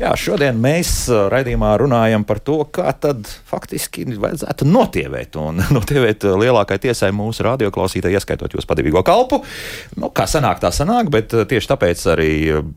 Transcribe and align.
Jā, 0.00 0.10
šodien 0.18 0.58
mēs 0.60 1.08
raidījumā 1.10 1.72
runājam 1.80 2.24
par 2.28 2.40
to, 2.44 2.58
kā 2.72 2.90
tad 3.00 3.28
faktiski 3.48 4.04
vajadzētu 4.10 4.68
notievēt. 4.68 5.38
Un 5.40 5.62
notievēt 5.76 6.26
lielākai 6.28 6.80
tiesai 6.82 7.10
mūsu 7.16 7.44
radioklausītāji, 7.46 8.18
ieskaitot 8.18 8.56
jūs 8.56 8.68
padevīgo 8.68 9.02
kalpu. 9.06 9.42
Nu, 10.00 10.10
kā 10.14 10.26
sanāk, 10.30 10.60
tā 10.62 10.72
sanāk, 10.74 11.12
bet 11.12 11.34
tieši 11.52 11.72
tāpēc 11.72 12.04
arī 12.14 12.32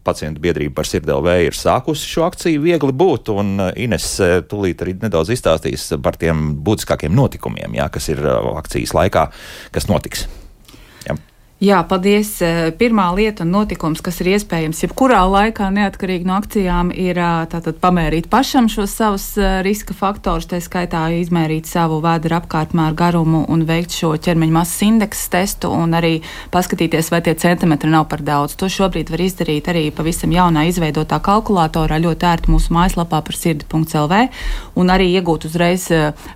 pacientu 0.05 0.44
biedrība 0.44 0.79
par 0.81 0.89
sirdelvē 0.89 1.39
ir 1.47 1.58
sākusi 1.58 2.10
šo 2.16 2.28
akciju 2.28 2.63
viegli 2.63 2.96
būt. 3.04 3.34
Un 3.34 3.56
Ines 3.80 4.14
tūlīt 4.52 4.86
arī 4.86 4.98
nedaudz 5.02 5.34
izstāstīs 5.36 5.90
par 6.04 6.20
tiem 6.20 6.54
būtiskākiem 6.64 7.14
notikumiem, 7.16 7.80
jā, 7.80 7.90
kas 7.94 8.12
ir 8.14 8.24
akcijas 8.56 8.96
laikā, 8.98 9.28
kas 9.74 9.92
notiks. 9.92 10.28
Jā, 11.64 11.77
paldies. 11.88 12.41
Eh, 12.43 12.73
pirmā 12.75 13.05
lieta 13.16 13.46
un 13.46 13.54
notikums, 13.54 14.02
kas 14.04 14.18
ir 14.20 14.34
iespējams 14.34 14.82
jebkurā 14.84 15.21
laikā, 15.32 15.70
neatkarīgi 15.71 16.28
no 16.28 16.34
akcijām, 16.36 16.89
ir 16.91 17.16
tātad 17.54 17.78
pamērīt 17.79 18.25
pašam 18.28 18.66
šos 18.68 18.91
savus 18.91 19.28
riska 19.64 19.96
faktorus, 19.96 20.50
tā 20.52 20.60
skaitā 20.60 21.05
izmērīt 21.21 21.69
savu 21.69 22.02
vēdera 22.04 22.41
apkārtmēru 22.41 22.97
garumu 23.00 23.46
un 23.47 23.64
veikt 23.69 23.96
šo 23.96 24.10
ķermeņa 24.25 24.55
masas 24.57 24.82
indeksa 24.83 25.29
testu 25.38 25.71
un 25.71 25.96
arī 25.96 26.18
paskatīties, 26.52 27.14
vai 27.14 27.21
tie 27.24 27.36
centimetri 27.39 27.93
nav 27.93 28.10
par 28.11 28.25
daudz. 28.27 28.57
To 28.60 28.68
šobrīd 28.68 29.14
var 29.14 29.24
izdarīt 29.24 29.71
arī 29.71 29.86
pavisam 29.96 30.36
jaunā 30.36 30.66
izveidotā 30.68 31.21
kalkulatorā, 31.24 32.02
ļoti 32.03 32.30
ērti 32.33 32.52
mūsu 32.52 32.75
mājaslapā 32.75 33.22
par 33.23 33.39
sirdi.lv 33.39 34.25
un 34.75 34.91
arī 34.91 35.14
iegūt 35.14 35.47
uzreiz 35.47 35.88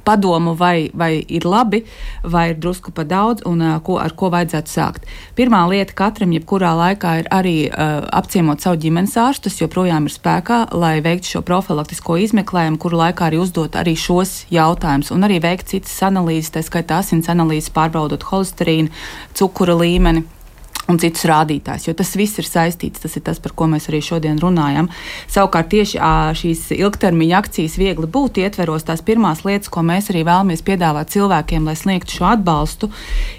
padomu, 0.08 0.56
vai, 0.56 0.88
vai 0.94 1.18
ir 1.20 1.44
labi, 1.44 1.84
vai 2.24 2.54
ir 2.54 2.64
drusku 2.64 2.96
par 2.96 3.12
daudz 3.12 3.44
un 3.44 3.82
ko, 3.84 4.00
ar 4.00 4.16
ko 4.16 4.32
vajadzētu 4.32 4.78
sākt. 4.78 5.17
Pirmā 5.38 5.64
lieta 5.70 5.94
katram, 5.98 6.32
jebkurā 6.36 6.72
laikā, 6.78 7.14
ir 7.22 7.28
arī 7.34 7.56
uh, 7.70 8.06
apciemot 8.20 8.64
savu 8.64 8.80
ģimenes 8.84 9.18
ārstu, 9.22 9.48
tas 9.48 9.60
joprojām 9.62 10.08
ir 10.10 10.16
spēkā, 10.16 10.62
lai 10.78 10.96
veiktu 11.06 11.36
šo 11.36 11.44
profilaktisko 11.48 12.18
izmeklējumu, 12.28 12.80
kuru 12.82 13.02
laikā 13.04 13.28
arī 13.30 13.42
uzdot 13.44 13.78
arī 13.80 13.98
šos 14.00 14.46
jautājumus, 14.54 15.12
un 15.16 15.28
arī 15.28 15.42
veikt 15.44 15.74
citas 15.74 15.98
analīzes, 16.08 16.54
tā 16.56 16.66
skaitā 16.66 17.02
asins 17.04 17.30
analīzes, 17.34 17.74
pārbaudot 17.76 18.26
holesterīnu, 18.32 18.94
cukura 19.38 19.78
līmeni 19.78 20.26
un 20.88 21.00
citus 21.02 21.26
rādītājus, 21.28 21.88
jo 21.90 21.94
tas 21.98 22.14
viss 22.16 22.40
ir 22.40 22.48
saistīts. 22.48 23.02
Tas 23.04 23.16
ir 23.20 23.24
tas, 23.28 23.40
par 23.44 23.54
ko 23.58 23.68
mēs 23.68 23.90
arī 23.92 24.00
šodien 24.04 24.40
runājam. 24.40 24.88
Savukārt, 25.28 25.70
tieši 25.74 26.00
šīs 26.40 26.62
ilgtermiņa 26.78 27.38
akcijas 27.42 27.78
viegli 27.80 28.08
būt 28.08 28.40
ietveros, 28.44 28.86
tās 28.88 29.04
pirmās 29.06 29.44
lietas, 29.48 29.72
ko 29.74 29.84
mēs 29.86 30.12
arī 30.14 30.24
vēlamies 30.28 30.64
piedāvāt 30.68 31.12
cilvēkiem, 31.14 31.68
lai 31.68 31.76
sniegtu 31.76 32.20
šo 32.20 32.30
atbalstu, 32.32 32.90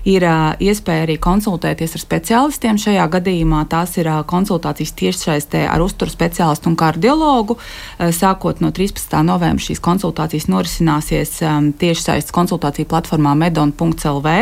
ir 0.09 0.27
iespēja 0.61 1.07
arī 1.07 1.17
konsultēties 1.23 1.97
ar 1.97 2.05
speciālistiem. 2.05 2.81
Šajā 2.81 3.07
gadījumā 3.17 3.65
tās 3.73 3.97
ir 4.01 4.11
konsultācijas 4.29 4.95
tiešsaistē 4.99 5.65
ar 5.73 5.83
uzturu 5.85 6.13
speciālistu 6.13 6.69
un 6.71 6.77
kardiologu. 6.79 7.59
Sākot 7.99 8.61
no 8.65 8.73
13. 8.77 9.17
novembra 9.25 9.65
šīs 9.65 9.81
konsultācijas 9.85 10.51
norisināsies 10.53 11.39
tiešsaistes 11.81 12.35
konsultāciju 12.35 12.89
platformā 12.93 13.33
medon.lv. 13.39 14.37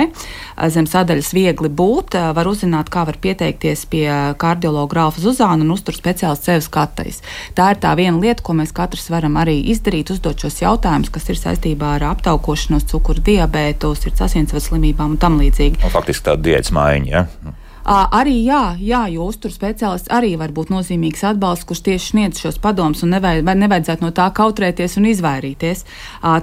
Zem 0.74 0.90
sadaļas 0.90 1.32
viegli 1.36 1.70
būt, 1.70 2.18
var 2.36 2.50
uzzināt, 2.50 2.90
kā 2.96 3.04
var 3.08 3.18
pieteikties 3.20 3.84
pie 3.92 4.06
kardiologa 4.40 5.00
Rāfa 5.00 5.22
Zuzāna 5.22 5.66
un 5.66 5.74
uztur 5.74 5.96
speciālistu 5.96 6.50
sevis 6.50 6.70
katrais. 6.72 7.20
Tā 7.58 7.70
ir 7.74 7.82
tā 7.82 7.92
viena 7.98 8.16
lieta, 8.22 8.44
ko 8.46 8.56
mēs 8.56 8.72
katrs 8.76 9.10
varam 9.12 9.36
arī 9.40 9.58
izdarīt, 9.74 10.14
uzdot 10.14 10.40
šos 10.40 10.62
jautājumus, 10.64 11.12
kas 11.12 11.28
ir 11.32 11.40
saistībā 11.40 11.96
ar 11.98 12.08
aptaukošanos, 12.14 12.88
cukuru 12.92 13.24
diabētu, 13.26 13.92
sirds 13.98 14.24
asinsvads 14.28 14.70
slimībām 14.70 15.16
un 15.16 15.22
tam 15.22 15.38
līdzīgi. 15.42 15.84
Un 15.84 15.94
faktiski 15.94 16.30
tāda 16.30 16.48
diētas 16.48 16.74
maiņa. 16.76 17.12
Ja? 17.12 17.56
Arī 17.86 18.40
jā, 18.42 18.74
jā 18.82 19.04
jo 19.14 19.28
uzturu 19.30 19.54
speciālists 19.54 20.10
arī 20.10 20.32
var 20.40 20.50
būt 20.54 20.72
nozīmīgs 20.74 21.22
atbalsts, 21.28 21.66
kurš 21.68 21.84
tieši 21.86 22.10
sniedz 22.10 22.40
šos 22.42 22.58
padomus 22.62 23.04
un 23.06 23.12
nevajad, 23.14 23.46
nevajadzētu 23.46 24.02
no 24.02 24.10
tā 24.14 24.26
kautrēties 24.34 24.98
un 24.98 25.06
izvairīties. 25.12 25.84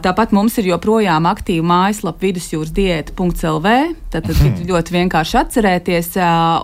Tāpat 0.05 0.31
mums 0.36 0.55
ir 0.61 0.71
joprojām 0.71 1.27
aktīva 1.27 1.67
mājaslapa 1.67 2.23
vidusjūras 2.23 2.71
diēta.lv. 2.77 3.75
Tad, 4.14 4.31
ir 4.31 4.64
ļoti 4.70 4.95
vienkārši 4.95 5.39
atcerēties, 5.42 6.14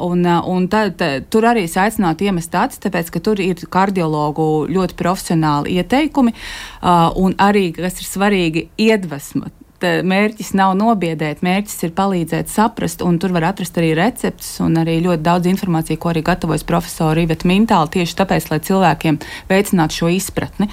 un, 0.08 0.24
un 0.24 0.68
tad, 0.72 1.04
tur 1.34 1.50
arī 1.50 1.66
es 1.68 1.76
aicinātu 1.82 2.30
iemest 2.30 2.56
acis, 2.56 2.80
tāpēc, 2.86 3.12
ka 3.12 3.24
tur 3.26 3.44
ir 3.44 3.60
kardiologu 3.68 4.70
ļoti 4.72 4.96
profesionāli 5.00 5.80
ieteikumi, 5.82 6.36
un 7.20 7.36
arī, 7.42 7.72
kas 7.76 8.00
ir 8.00 8.14
svarīgi, 8.14 8.70
iedvesma 8.80 9.52
mērķis 9.84 10.52
nav 10.58 10.76
nobiedēt, 10.80 11.44
mērķis 11.46 11.86
ir 11.88 11.94
palīdzēt 11.98 12.52
saprast, 12.52 13.04
un 13.06 13.20
tur 13.22 13.34
var 13.36 13.50
atrast 13.52 13.80
arī 13.80 13.94
receptes 13.98 14.58
un 14.64 14.78
arī 14.82 15.00
ļoti 15.06 15.24
daudz 15.26 15.50
informācijas, 15.52 16.00
ko 16.02 16.12
arī 16.12 16.24
gatavojas 16.28 16.66
profesori 16.68 17.26
Iveta 17.28 17.48
Mintāla, 17.50 17.90
tieši 17.92 18.18
tāpēc, 18.20 18.50
lai 18.52 18.60
cilvēkiem 18.66 19.20
veicinātu 19.50 20.02
šo 20.02 20.14
izpratni. 20.14 20.70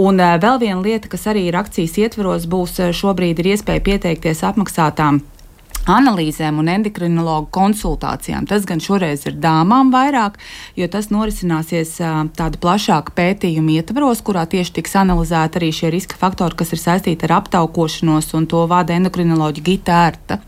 Un 0.00 0.20
uh, 0.20 0.36
vēl 0.40 0.62
viena 0.62 0.80
lieta, 0.84 1.10
kas 1.12 1.28
arī 1.32 1.48
ir 1.48 1.58
akcijas 1.60 1.98
ietveros, 2.00 2.48
būs 2.48 2.78
uh, 2.80 2.94
šobrīd 2.96 3.42
ir 3.42 3.54
iespēja 3.54 3.84
pieteikties 3.90 4.44
apmaksātām 4.48 5.22
analīzēm 5.90 6.60
un 6.62 6.70
endokrinologu 6.72 7.50
konsultācijām. 7.54 8.46
Tas 8.50 8.66
gan 8.68 8.82
šoreiz 8.82 9.26
ir 9.28 9.38
dāmām 9.42 9.90
vairāk, 9.94 10.38
jo 10.78 10.88
tas 10.92 11.10
norisināsies 11.14 11.96
tāda 12.36 12.60
plašāka 12.62 13.14
pētījuma 13.16 13.78
ietvaros, 13.80 14.22
kurā 14.24 14.44
tieši 14.46 14.78
tiks 14.78 14.96
analizēti 15.02 15.60
arī 15.60 15.72
šie 15.74 15.92
riska 15.94 16.20
faktori, 16.20 16.58
kas 16.58 16.72
ir 16.76 16.82
saistīti 16.82 17.28
ar 17.28 17.40
aptaukošanos, 17.40 18.32
un 18.38 18.48
to 18.50 18.64
vada 18.70 18.96
endokrinoloģija 18.98 19.68
Gita 19.68 20.00
Ērta. 20.06 20.42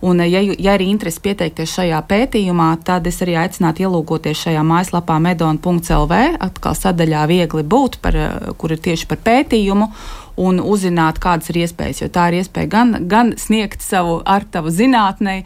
Un, 0.00 0.20
ja, 0.22 0.38
ja 0.38 0.76
ir 0.76 0.84
interese 0.84 1.18
pieteikties 1.24 1.72
šajā 1.74 1.98
pētījumā, 2.06 2.68
tad 2.86 3.08
es 3.10 3.18
arī 3.24 3.34
aicinātu 3.42 3.82
ielūgoties 3.82 4.44
šajā 4.44 4.62
mājaslapā 4.62 5.16
medon.lv, 5.22 6.20
atkal 6.38 6.78
sadaļā 6.78 7.24
viegli 7.26 7.64
būt, 7.66 7.98
par, 8.04 8.14
kur 8.60 8.76
ir 8.76 8.82
tieši 8.84 9.08
par 9.10 9.18
pētījumu 9.26 9.90
un 10.38 10.62
uzzināt, 10.62 11.20
kādas 11.22 11.50
ir 11.52 11.60
iespējas. 11.64 12.02
Jo 12.04 12.10
tā 12.14 12.28
ir 12.30 12.40
iespēja 12.40 12.70
gan, 12.72 12.96
gan 13.10 13.34
sniegt 13.40 13.84
savu 13.84 14.20
ar 14.28 14.46
tavu 14.48 14.72
zinātnē, 14.74 15.40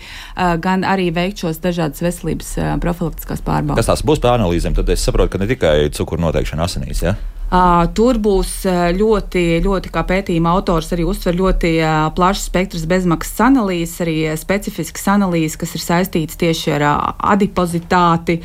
gan 0.62 0.86
arī 0.88 1.10
veikt 1.14 1.44
šos 1.44 1.62
dažādas 1.64 2.04
veselības 2.04 2.54
profilaktiskās 2.82 3.44
pārbaudes. 3.46 3.80
Kas 3.80 3.92
tās 3.92 4.06
būs 4.06 4.22
par 4.22 4.36
analīzēm? 4.38 4.76
Tad 4.76 4.92
es 4.92 5.04
saprotu, 5.04 5.34
ka 5.34 5.42
ne 5.42 5.50
tikai 5.50 5.76
cukuru 5.96 6.28
noteikšana 6.28 6.68
asinīs. 6.68 7.04
Ja? 7.04 7.16
Uh, 7.52 7.82
tur 7.92 8.16
būs 8.16 8.62
ļoti, 8.96 9.40
ļoti, 9.60 9.90
kā 9.92 10.00
pētījuma 10.08 10.54
autors 10.56 10.86
arī 10.94 11.04
uztver, 11.04 11.36
ļoti 11.36 11.72
uh, 11.82 12.06
plašs 12.16 12.46
spektrs 12.48 12.86
bezmaksas 12.88 13.42
analīzes, 13.44 13.98
arī 14.00 14.14
specifiskas 14.40 15.04
analīzes, 15.12 15.58
kas 15.60 15.74
ir 15.76 15.82
saistītas 15.84 16.40
tieši 16.40 16.72
ar 16.78 16.86
uh, 16.88 17.10
adipozitāti 17.34 18.38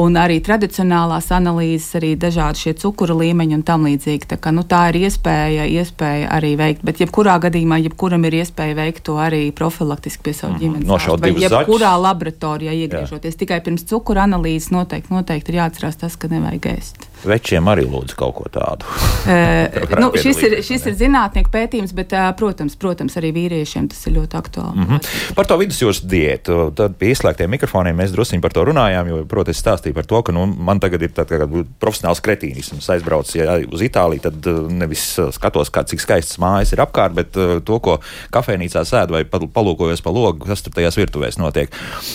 un 0.00 0.18
arī 0.18 0.40
tradicionālās 0.44 1.30
analīzes, 1.34 1.88
arī 1.98 2.14
dažādi 2.20 2.64
šie 2.66 2.74
cukura 2.80 3.16
līmeņi 3.18 3.58
un 3.58 3.64
tam 3.66 3.86
līdzīgi. 3.88 4.28
Tā, 4.30 4.38
ka, 4.40 4.52
nu, 4.54 4.64
tā 4.68 4.88
ir 4.92 5.00
iespēja, 5.04 5.66
iespēja 5.80 6.30
arī 6.34 6.54
veikt, 6.60 6.84
bet 6.86 7.02
jebkurā 7.02 7.36
gadījumā, 7.44 7.80
jebkuram 7.86 8.26
ir 8.28 8.40
iespēja 8.42 8.76
veikt 8.78 9.04
to 9.08 9.18
arī 9.22 9.46
profilaktiski 9.56 10.24
pie 10.28 10.36
savu 10.36 10.54
mhm. 10.54 10.62
ģimenes. 10.62 10.88
Nošaut 10.90 11.24
divas 11.24 11.46
zaķus. 11.46 11.58
Jebkurā 11.58 11.94
laboratorijā 12.04 12.76
iegriežoties. 12.84 13.34
Jā. 13.34 13.42
Tikai 13.44 13.60
pirms 13.64 13.86
cukura 13.90 14.26
analīzes 14.28 14.72
noteikti, 14.74 15.12
noteikti 15.14 15.54
ir 15.54 15.60
jāatcerās 15.62 16.00
tas, 16.00 16.18
ka 16.18 16.30
nevajag 16.32 16.70
ēst. 16.74 17.10
Večiem 17.24 17.68
arī 17.72 17.86
lūdzu 17.88 18.16
kaut 18.18 18.34
ko 18.36 18.48
tādu. 18.52 18.84
uh, 19.32 19.94
nu, 20.00 20.10
šis, 20.20 20.40
ir, 20.44 20.56
šis 20.66 20.84
ir 20.90 20.96
zinātnieku 20.98 21.52
pētījums, 21.52 21.94
bet, 21.96 22.12
uh, 22.12 22.28
protams, 22.36 22.76
protams, 22.80 23.16
arī 23.20 23.32
vīriešiem 23.36 23.88
tas 23.92 24.02
ir 24.08 24.18
ļoti 24.18 24.38
aktuāli. 24.40 24.76
Mm 24.76 24.90
-hmm. 24.90 25.34
Par 25.38 25.48
to 25.48 25.56
vidusjūras 25.60 26.02
diētu. 26.04 26.58
Tad 26.76 26.98
pie 27.00 27.14
ieslēgtiem 27.14 27.50
mikrofoniem 27.56 27.96
mēs 27.96 28.12
druskuļi 28.12 28.44
par 28.44 28.52
to 28.52 28.64
runājām, 28.68 29.08
jo, 29.08 29.24
protams, 29.24 29.62
stāstīju 29.84 29.94
par 29.94 30.06
to, 30.06 30.22
ka 30.22 30.32
nu, 30.32 30.46
man 30.46 30.80
tagad 30.80 31.02
ir 31.02 31.12
tāds 31.12 31.32
profesionāls 31.80 32.22
kretīnisms. 32.24 32.88
Aizbraucu 32.90 33.38
ja, 33.38 33.58
uz 33.68 33.82
Itāliju, 33.84 34.22
tad 34.24 34.46
nevis 34.72 35.18
skatos, 35.34 35.70
kā, 35.70 35.84
cik 35.84 36.00
skaistas 36.00 36.38
mājas 36.38 36.72
ir 36.72 36.80
apkārt, 36.80 37.14
bet 37.14 37.36
uh, 37.36 37.60
to, 37.60 37.78
ko 37.80 37.98
kafejnīcā 38.32 38.84
sēž 38.84 39.12
vai 39.12 39.24
palūkojos 39.24 40.02
pa 40.02 40.12
logu, 40.14 40.46
kas 40.46 40.64
tur 40.64 40.74
tajās 40.74 40.96
virtuvēs 40.96 41.38
notiek. 41.38 41.72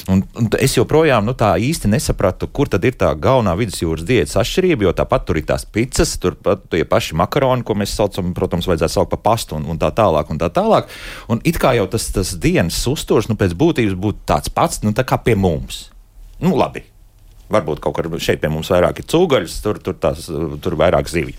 Un, 0.10 0.24
un 0.40 0.50
es 0.60 0.78
joprojām 0.78 1.26
nu, 1.26 1.36
tā 1.38 1.54
īsti 1.60 1.92
nesapratu, 1.92 2.50
kur 2.50 2.70
tad 2.72 2.86
ir 2.86 2.98
tā 2.98 3.12
galvenā 3.14 3.56
vidusjūras 3.60 4.08
diētas 4.08 4.40
atšķirība, 4.42 4.88
jo 4.88 4.96
tāpat 4.98 5.28
tur 5.28 5.40
ir 5.40 5.48
tās 5.50 5.66
pizzas, 5.70 6.18
turpat 6.22 6.66
tie 6.72 6.86
paši 6.90 7.18
makaroni, 7.20 7.66
ko 7.68 7.78
mēs 7.78 7.96
saucam, 8.00 8.34
protams, 8.38 8.70
vajadzētu 8.70 8.96
saukt 8.96 9.14
par 9.14 9.24
pastu 9.32 9.60
un, 9.60 9.68
un 9.70 9.82
tā 9.82 9.92
tālāk. 9.96 10.30
Un 10.30 10.42
tā 10.42 10.50
tālāk. 10.54 10.90
Un 11.32 11.42
it 11.48 11.60
kā 11.62 11.74
jau 11.78 11.88
tas, 11.92 12.10
tas 12.14 12.36
dienas 12.42 12.80
uzturs 12.90 13.30
nu, 13.30 13.38
pēc 13.40 13.56
būtības 13.58 13.98
būtu 14.00 14.26
tāds 14.30 14.54
pats, 14.54 14.84
nu, 14.86 14.94
tā 14.96 15.06
kā 15.08 15.20
pie 15.22 15.38
mums. 15.40 15.88
Nu, 16.40 16.56
labi. 16.56 16.89
Varbūt 17.50 17.82
kaut 17.82 17.98
kur 17.98 18.10
šeit 18.22 18.42
pie 18.42 18.52
mums 18.54 18.70
vairāk 18.70 19.02
ir 19.02 19.08
cūgaļas, 19.10 19.60
tur, 19.66 19.80
tur, 19.82 19.98
tās, 19.98 20.28
tur 20.62 20.78
vairāk 20.80 21.10
zivju. 21.10 21.38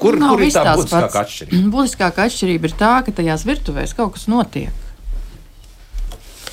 Kur, 0.00 0.18
Nav 0.18 0.34
kur 0.34 0.42
ir 0.42 0.54
tā 0.54 0.64
būtiskākā 0.74 1.20
atšķirība? 1.22 1.68
Būtiskākā 1.70 2.24
atšķirība 2.28 2.70
ir 2.70 2.74
tā, 2.80 2.94
ka 3.06 3.14
tajās 3.14 3.44
virtuvēs 3.46 3.94
kaut 3.94 4.16
kas 4.16 4.26
notiek. 4.30 4.80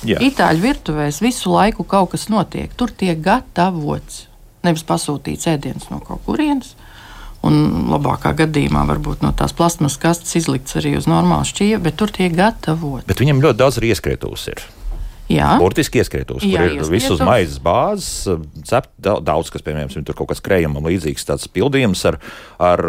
Jā. 0.06 0.18
Itāļu 0.22 0.62
virtuvēs 0.62 1.18
visu 1.22 1.50
laiku 1.50 1.86
kaut 1.86 2.12
kas 2.14 2.28
notiek. 2.30 2.70
Tur 2.78 2.90
tiek 2.94 3.18
gatavots 3.22 4.26
nevis 4.66 4.84
pasūtīts 4.86 5.48
ēdiens 5.50 5.90
no 5.90 6.00
kaut 6.02 6.22
kurienes. 6.26 6.74
Un 7.42 7.88
labākā 7.90 8.36
gadījumā 8.38 8.84
varbūt 8.86 9.24
no 9.24 9.32
tās 9.34 9.54
plasmas 9.58 9.96
kastes 9.98 10.36
izlikts 10.38 10.76
arī 10.78 10.94
uz 11.00 11.08
normālu 11.10 11.46
šķīvi, 11.48 11.80
bet 11.82 11.98
tur 11.98 12.12
tiek 12.14 12.34
gatavot. 12.38 13.02
Bet 13.08 13.22
viņam 13.22 13.42
ļoti 13.42 13.58
daudz 13.58 13.80
arī 13.80 13.90
ieskrietūs 13.90 14.46
ir. 14.52 14.62
Jā. 15.32 15.50
Burtiski 15.62 16.02
ieskrietos, 16.02 16.42
kur 16.44 16.48
Jā, 16.50 16.66
ir 16.68 16.78
ieskrietos. 16.78 16.92
visus 16.92 17.24
maizes 17.24 17.58
bāzes, 17.62 18.30
cep 18.68 18.88
daudz, 19.00 19.52
kas, 19.54 19.64
piemēram, 19.66 19.92
tur 20.06 20.18
kaut 20.18 20.32
kas 20.32 20.42
krējumam 20.44 20.88
līdzīgs 20.90 21.28
tāds 21.28 21.50
pildījums 21.52 22.04
ar, 22.12 22.20
ar 22.62 22.84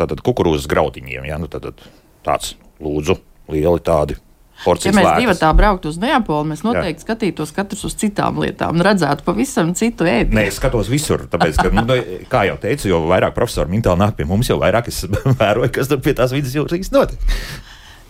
tātad 0.00 0.24
kukurūzas 0.24 0.68
graudiņiem. 0.70 1.28
Jā, 1.30 1.40
nu, 1.42 1.50
tātad, 1.52 1.82
tāds 2.26 2.54
lūdzu, 2.82 3.18
lieli 3.52 3.84
tādi 3.84 4.20
Ja 4.64 4.92
mēs 4.94 5.08
divi 5.18 5.34
tā 5.36 5.50
brauktu 5.56 5.90
uz 5.90 5.98
Neapoli, 6.00 6.46
mēs 6.52 6.62
noteikti 6.64 7.02
Jā. 7.02 7.04
skatītos 7.04 7.52
katrs 7.52 7.82
uz 7.84 7.96
citām 8.00 8.38
lietām 8.40 8.78
un 8.78 8.84
redzētu 8.86 9.26
pavisam 9.26 9.74
citu 9.76 10.06
ēdienu. 10.08 10.38
Nē, 10.38 10.46
es 10.48 10.56
skatos 10.60 10.88
visur, 10.88 11.26
tāpēc, 11.28 11.58
ka, 11.58 11.72
nu, 11.74 11.98
kā 12.32 12.44
jau 12.48 12.56
teicu, 12.62 12.88
jo 12.94 13.02
vairāk 13.10 13.34
profesori 13.36 13.74
Mintāli 13.74 14.00
nāk 14.00 14.14
pie 14.16 14.28
mums, 14.30 14.48
jo 14.48 14.56
vairāk 14.62 14.88
es 14.92 15.02
vēroju, 15.42 15.72
kas 15.74 15.90
tur 15.90 16.00
pie 16.04 16.14
tās 16.16 16.32
vidas 16.32 16.54
jūras 16.56 16.78
īsti 16.78 16.96
notiek. 16.96 17.34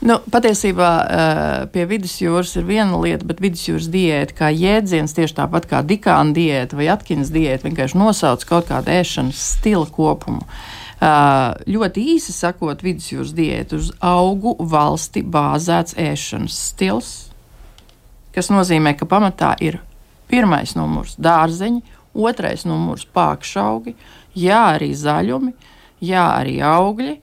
Nu, 0.04 0.18
patiesībā 0.28 0.88
pie 1.72 1.86
vidusjūras 1.88 2.50
ir 2.58 2.66
viena 2.68 2.98
lieta, 3.00 3.24
bet 3.24 3.38
vidusjūras 3.40 3.86
diēta 3.88 4.34
kā 4.36 4.50
jēdziens, 4.52 5.14
tieši 5.16 5.38
tāpat 5.38 5.64
kā 5.70 5.78
dikāna 5.80 6.36
diēta 6.36 6.76
vai 6.76 6.90
atkinas 6.92 7.30
diēta, 7.32 7.64
vienkārši 7.64 7.96
nosauc 7.96 8.44
kaut 8.44 8.68
kādu 8.68 8.92
ēšanas 8.92 9.40
stila 9.54 9.88
kopumu. 9.88 10.44
Ļoti 11.00 12.04
īsi 12.14 12.34
sakot, 12.36 12.84
vidusjūras 12.84 13.32
diēta 13.32 13.78
uz 13.80 13.88
augu 14.04 14.52
valsti 14.60 15.22
bāzēts 15.24 15.96
ēšanas 15.96 16.58
stils, 16.68 17.14
kas 18.36 18.52
nozīmē, 18.52 18.92
ka 19.00 19.08
pamatā 19.08 19.54
ir 19.64 19.80
pirmais 20.28 20.76
numurs 20.76 21.16
dārzeņi, 21.16 21.80
otrais 22.12 22.68
numurs 22.68 23.08
pākšaugi, 23.08 23.96
jā, 24.36 24.60
arī 24.76 24.92
zaļumi, 24.92 25.56
jā, 26.04 26.28
arī 26.36 26.60
augļi, 26.60 27.18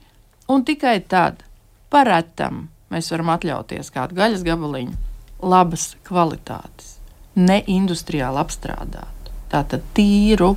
un 0.50 0.66
tikai 0.66 0.98
tad 1.06 1.46
paretam 1.92 2.71
mēs 2.92 3.10
varam 3.12 3.32
atļauties 3.34 3.90
kādu 3.94 4.16
gaļas 4.18 4.44
gabaliņu, 4.46 4.94
labas 5.42 5.92
kvalitātes, 6.06 6.96
ne 7.36 7.62
industriāli 7.72 8.40
apstrādātu. 8.42 9.32
Tātad 9.52 9.84
tīru, 9.96 10.54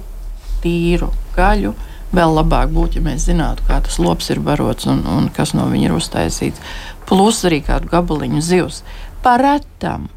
tīru 0.63 1.11
gaļu. 1.35 1.73
Vēl 2.15 2.35
labāk 2.37 2.69
būtu, 2.71 2.99
ja 2.99 3.03
mēs 3.09 3.25
zinātu, 3.27 3.65
kā 3.67 3.81
tas 3.83 3.97
lops 3.99 4.29
ir 4.31 4.39
barots 4.43 4.87
un, 4.87 5.01
un 5.09 5.25
kas 5.35 5.51
no 5.57 5.65
viņa 5.67 5.89
ir 5.89 5.95
uztaisīts. 5.97 6.61
Plus 7.09 7.41
arī 7.47 7.59
kādu 7.65 7.89
gabaliņu 7.91 8.43
zivs. 8.45 8.83
Paretam 9.25 10.07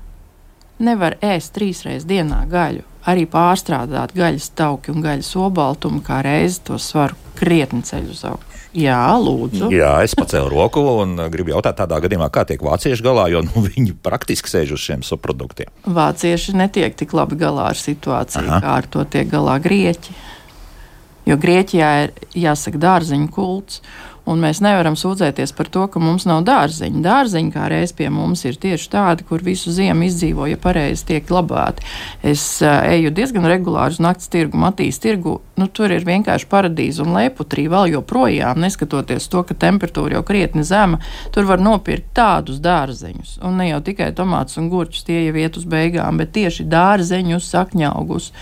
nevar 0.79 1.17
ēst 1.25 1.57
trīs 1.57 1.83
reizes 1.87 2.07
dienā 2.07 2.45
gaļu. 2.51 2.85
Arī 3.09 3.25
pārstrādāt 3.31 4.13
gaļas 4.17 4.51
tauki 4.59 4.93
un 4.93 5.01
gaļas 5.05 5.31
obaltumu, 5.41 6.03
kā 6.05 6.21
reizi 6.27 6.61
to 6.67 6.77
svaru 6.83 7.17
krietni 7.39 7.81
ceļu 7.87 8.13
uz 8.13 8.25
augšu. 8.29 8.49
Jā, 8.77 9.01
lūdzu. 9.17 9.71
Jā, 9.73 9.95
es 10.05 10.13
pacēlu 10.19 10.51
roku 10.53 10.83
un 11.01 11.17
gribu 11.33 11.55
jautāt, 11.55 11.79
tādā 11.81 12.03
gadījumā, 12.05 12.29
kā 12.33 12.45
tiek 12.49 12.61
vācieši 12.63 13.05
galā, 13.05 13.25
jo 13.33 13.41
nu, 13.47 13.63
viņi 13.65 13.95
praktiski 14.05 14.51
sēž 14.53 14.75
uz 14.77 14.83
šiem 14.85 15.05
subproduktiem. 15.07 15.71
Vācieši 15.89 16.57
netiek 16.59 16.99
tik 16.99 17.15
labi 17.17 17.39
galā 17.41 17.71
ar 17.73 17.81
situāciju, 17.81 18.45
Aha. 18.45 18.61
kā 18.65 18.75
ar 18.83 18.91
to 18.93 19.07
tiek 19.09 19.31
galā 19.33 19.57
grieķi. 19.65 20.17
Jo 21.29 21.37
Grieķijā 21.37 21.89
ir 22.07 22.13
jāsaka 22.41 22.81
dārziņu 22.81 23.29
kults, 23.35 23.83
Un 24.29 24.43
mēs 24.43 24.61
nevaram 24.65 24.97
sūdzēties 24.99 25.55
par 25.57 25.71
to, 25.73 25.87
ka 25.89 26.01
mums 26.03 26.27
nav 26.29 26.43
dārziņu. 26.45 27.01
Dārziņi 27.05 27.53
kā 27.55 27.69
reiz 27.73 27.95
pie 27.97 28.11
mums 28.13 28.45
ir 28.45 28.59
tieši 28.61 28.91
tādi, 28.93 29.25
kur 29.29 29.45
visu 29.45 29.73
ziemu 29.73 30.05
izdzīvo, 30.09 30.49
ja 30.51 30.59
pareizi 30.61 31.07
tiek 31.09 31.25
glabāti. 31.29 31.87
Es 32.27 32.43
uh, 32.61 32.83
eju 32.93 33.13
diezgan 33.17 33.49
regulāri 33.49 33.97
uz 33.97 34.03
naktas 34.05 34.29
tirgu, 34.33 34.61
Matīs 34.61 35.01
tirgu. 35.01 35.39
Nu, 35.59 35.71
tur 35.73 35.95
ir 35.95 36.05
vienkārši 36.07 36.49
paradīze 36.51 37.03
un 37.03 37.17
leputrī 37.17 37.67
vēl 37.73 37.95
joprojām, 37.97 38.61
neskatoties 38.63 39.31
to, 39.33 39.43
ka 39.49 39.57
temperatūra 39.57 40.19
jau 40.19 40.25
krietni 40.29 40.67
zema. 40.67 41.01
Tur 41.35 41.49
var 41.49 41.63
nopirkt 41.65 42.13
tādus 42.19 42.61
dārzeņus. 42.63 43.39
Un 43.49 43.59
ne 43.63 43.73
jau 43.73 43.81
tikai 43.89 44.13
tomātus 44.17 44.61
un 44.61 44.69
gurķus, 44.73 45.07
tie 45.09 45.25
jau 45.25 45.37
iet 45.41 45.57
uz 45.57 45.67
beigām, 45.69 46.21
bet 46.21 46.37
tieši 46.37 46.69
dārzeņus, 46.69 47.53
sakņaugus 47.57 48.33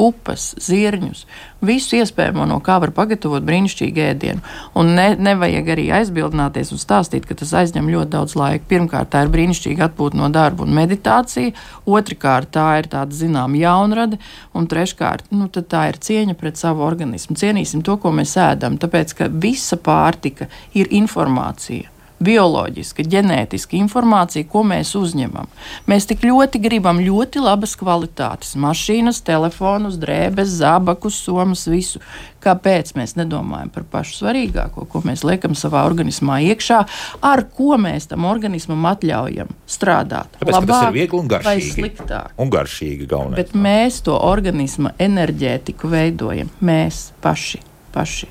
pupas, 0.00 0.54
zirņus, 0.64 1.26
visu 1.66 1.98
iespējamo, 1.98 2.46
no 2.48 2.56
kā 2.64 2.78
var 2.80 2.92
pagatavot 2.96 3.44
brīnišķīgu 3.44 4.00
ēdienu. 4.06 4.40
Un 4.80 4.94
ne, 4.96 5.10
nevajag 5.20 5.68
arī 5.74 5.84
aizbildināties 5.98 6.72
un 6.72 6.80
stāstīt, 6.80 7.28
ka 7.28 7.36
tas 7.36 7.52
aizņem 7.60 7.90
ļoti 7.92 8.12
daudz 8.14 8.36
laika. 8.40 8.64
Pirmkārt, 8.70 9.12
tā 9.12 9.26
ir 9.26 9.34
brīnišķīga 9.34 9.90
atpūta 9.90 10.20
no 10.20 10.30
darba 10.32 10.64
un 10.64 10.72
meditācija, 10.78 11.52
otrkārt, 11.84 12.52
tā 12.56 12.66
ir 12.80 12.90
tāda 12.94 13.20
zināma 13.20 13.60
jaunrada, 13.60 14.20
un 14.56 14.70
treškārt, 14.70 15.28
nu, 15.36 15.50
tā 15.52 15.86
ir 15.92 16.00
cieņa 16.00 16.38
pret 16.40 16.60
savu 16.60 16.86
organismu. 16.88 17.36
Cienīsim 17.36 17.84
to, 17.84 18.00
ko 18.00 18.14
mēs 18.16 18.38
ēdam, 18.40 18.80
tāpēc 18.80 19.16
ka 19.20 19.32
visa 19.32 19.76
pārtika 19.76 20.48
ir 20.72 20.88
informācija 20.96 21.99
bioloģiska, 22.20 23.04
ģenētiska 23.08 23.76
informācija, 23.78 24.46
ko 24.50 24.62
mēs 24.66 24.92
uzņemam. 24.98 25.48
Mēs 25.88 26.06
tik 26.10 26.24
ļoti 26.26 26.60
gribam 26.62 27.00
ļoti 27.00 27.40
labas 27.42 27.72
kvalitātes 27.80 28.52
mašīnas, 28.60 29.22
telefonus, 29.24 29.96
drēbes, 30.00 30.52
zābakus, 30.60 31.16
somas, 31.24 31.64
visu. 31.70 32.02
Kāpēc 32.40 32.94
mēs 32.96 33.16
nedomājam 33.18 33.68
par 33.72 33.84
pašu 33.92 34.18
svarīgāko, 34.22 34.86
ko 34.88 35.02
mēs 35.04 35.24
liekam 35.28 35.56
savā 35.58 35.82
organismā 35.88 36.38
iekšā, 36.48 36.80
ar 37.24 37.44
ko 37.56 37.76
mēs 37.80 38.08
tam 38.12 38.24
organismam 38.28 38.88
atļaujam 38.92 39.52
strādāt? 39.68 40.36
Tāpēc, 40.40 40.56
labāk 40.56 40.72
tas 40.72 40.88
ir 40.88 40.96
viegli 40.96 41.20
un 41.20 41.30
garšīgi. 41.32 41.70
Sliktāk? 41.76 42.34
Un 42.40 42.52
garšīgi 42.52 43.08
galvenais. 43.08 43.40
Bet 43.40 43.56
mēs 43.56 44.00
to 44.08 44.16
organisma 44.16 44.94
enerģētiku 45.00 45.92
veidojam. 45.92 46.52
Mēs 46.64 47.10
paši. 47.24 47.60
paši. 47.92 48.30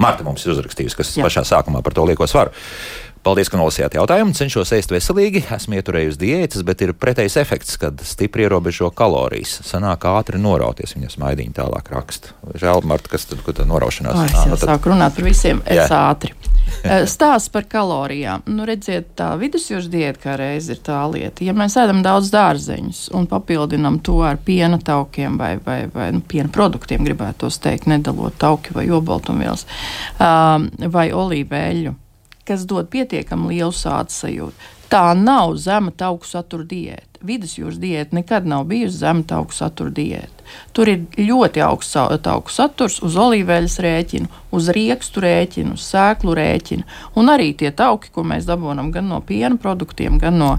Marta 0.00 0.24
mums 0.26 0.42
ir 0.42 0.54
uzrakstījusi, 0.56 0.96
kas 0.98 1.12
Jā. 1.14 1.26
pašā 1.28 1.44
sākumā 1.46 1.82
par 1.84 1.94
to 1.94 2.04
lieko 2.08 2.26
svaru. 2.26 2.50
Paldies, 3.24 3.48
ka 3.48 3.56
nolasījāt 3.56 3.94
jautājumu. 3.96 4.34
Cenšos 4.36 4.74
ēst 4.76 4.90
veselīgi, 4.92 5.46
esmu 5.56 5.78
ieturējusi 5.78 6.20
diētas, 6.20 6.64
bet 6.68 6.82
ir 6.84 6.90
pretējs 6.92 7.38
efekts, 7.40 7.78
kad 7.80 8.02
stipri 8.04 8.44
ierobežo 8.44 8.90
kalorijas. 8.92 9.62
Sanāk 9.64 10.04
ātri 10.10 10.36
norauties, 10.36 10.92
viņa 10.92 11.14
smaidiņa 11.14 11.56
tālāk 11.56 11.88
raksta. 11.94 12.34
Žēl, 12.60 12.84
Marta, 12.84 13.08
kas 13.14 13.24
tad, 13.30 13.40
tad 13.46 13.64
noraušanās? 13.70 14.18
O, 14.20 14.26
es 14.28 14.36
jau 14.36 14.50
nu, 14.52 14.58
tad... 14.60 14.74
sāku 14.74 14.92
runāt 14.92 15.16
par 15.16 15.24
visiem, 15.24 15.64
es 15.64 15.80
Jā. 15.80 16.02
ātri. 16.10 16.34
Stāsts 17.14 17.48
par 17.54 17.64
kalorijām. 17.72 18.44
Nu, 18.50 18.68
redziet, 18.68 19.14
tā 19.16 19.30
vidusjūras 19.40 19.88
diēta 19.88 20.20
kā 20.20 20.36
reiz 20.40 20.68
ir 20.72 20.84
tā 20.84 21.00
lieta. 21.08 21.48
Ja 21.48 21.56
mēs 21.56 21.78
ēdam 21.80 22.04
daudz 22.04 22.28
dārzeņus 22.34 23.06
un 23.16 23.24
papildinām 23.30 24.02
to 24.04 24.20
ar 24.26 24.36
piena 24.44 24.76
taukiem 24.76 25.40
vai, 25.40 25.54
vai, 25.64 25.86
vai 25.96 26.12
nu, 26.12 26.20
piena 26.28 26.52
produktiem, 26.52 27.08
gribētu 27.08 27.46
tos 27.46 27.60
teikt, 27.64 27.88
nedalot 27.88 28.36
tauki 28.36 28.76
vai 28.76 28.90
obaltumvielas 28.92 29.64
um, 30.20 30.68
vai 30.92 31.08
olīveļu 31.16 32.00
kas 32.48 32.66
dod 32.68 32.88
pietiekami 32.92 33.54
lielu 33.54 33.72
sajūtu. 33.72 34.72
Tā 34.94 35.14
nav 35.18 35.56
zema 35.58 35.90
tauku 35.90 36.28
satura 36.28 36.66
diēta. 36.70 37.18
Vidusjūras 37.24 37.80
diēta 37.80 38.14
nekad 38.14 38.44
nav 38.46 38.66
bijusi 38.68 39.00
zema 39.00 39.24
tauku 39.26 39.56
satura 39.56 39.90
diēta. 39.90 40.44
Tur 40.76 40.90
ir 40.92 41.06
ļoti 41.18 41.62
augsts 41.64 41.96
tauku 42.22 42.52
saturs 42.52 43.00
uz 43.02 43.16
olīveļas 43.18 43.78
rēķinu, 43.80 44.28
uz 44.54 44.68
riekstu 44.76 45.24
rēķinu, 45.24 45.74
uz 45.74 45.86
sēklu 45.88 46.36
rēķinu. 46.36 46.84
Un 47.18 47.32
arī 47.32 47.54
tie 47.58 47.72
tauki, 47.74 48.12
ko 48.14 48.26
mēs 48.28 48.46
dabūjam 48.46 48.92
gan 48.94 49.08
no 49.10 49.22
piena 49.24 49.56
produktiem, 49.56 50.20
gan 50.22 50.38
no 50.38 50.50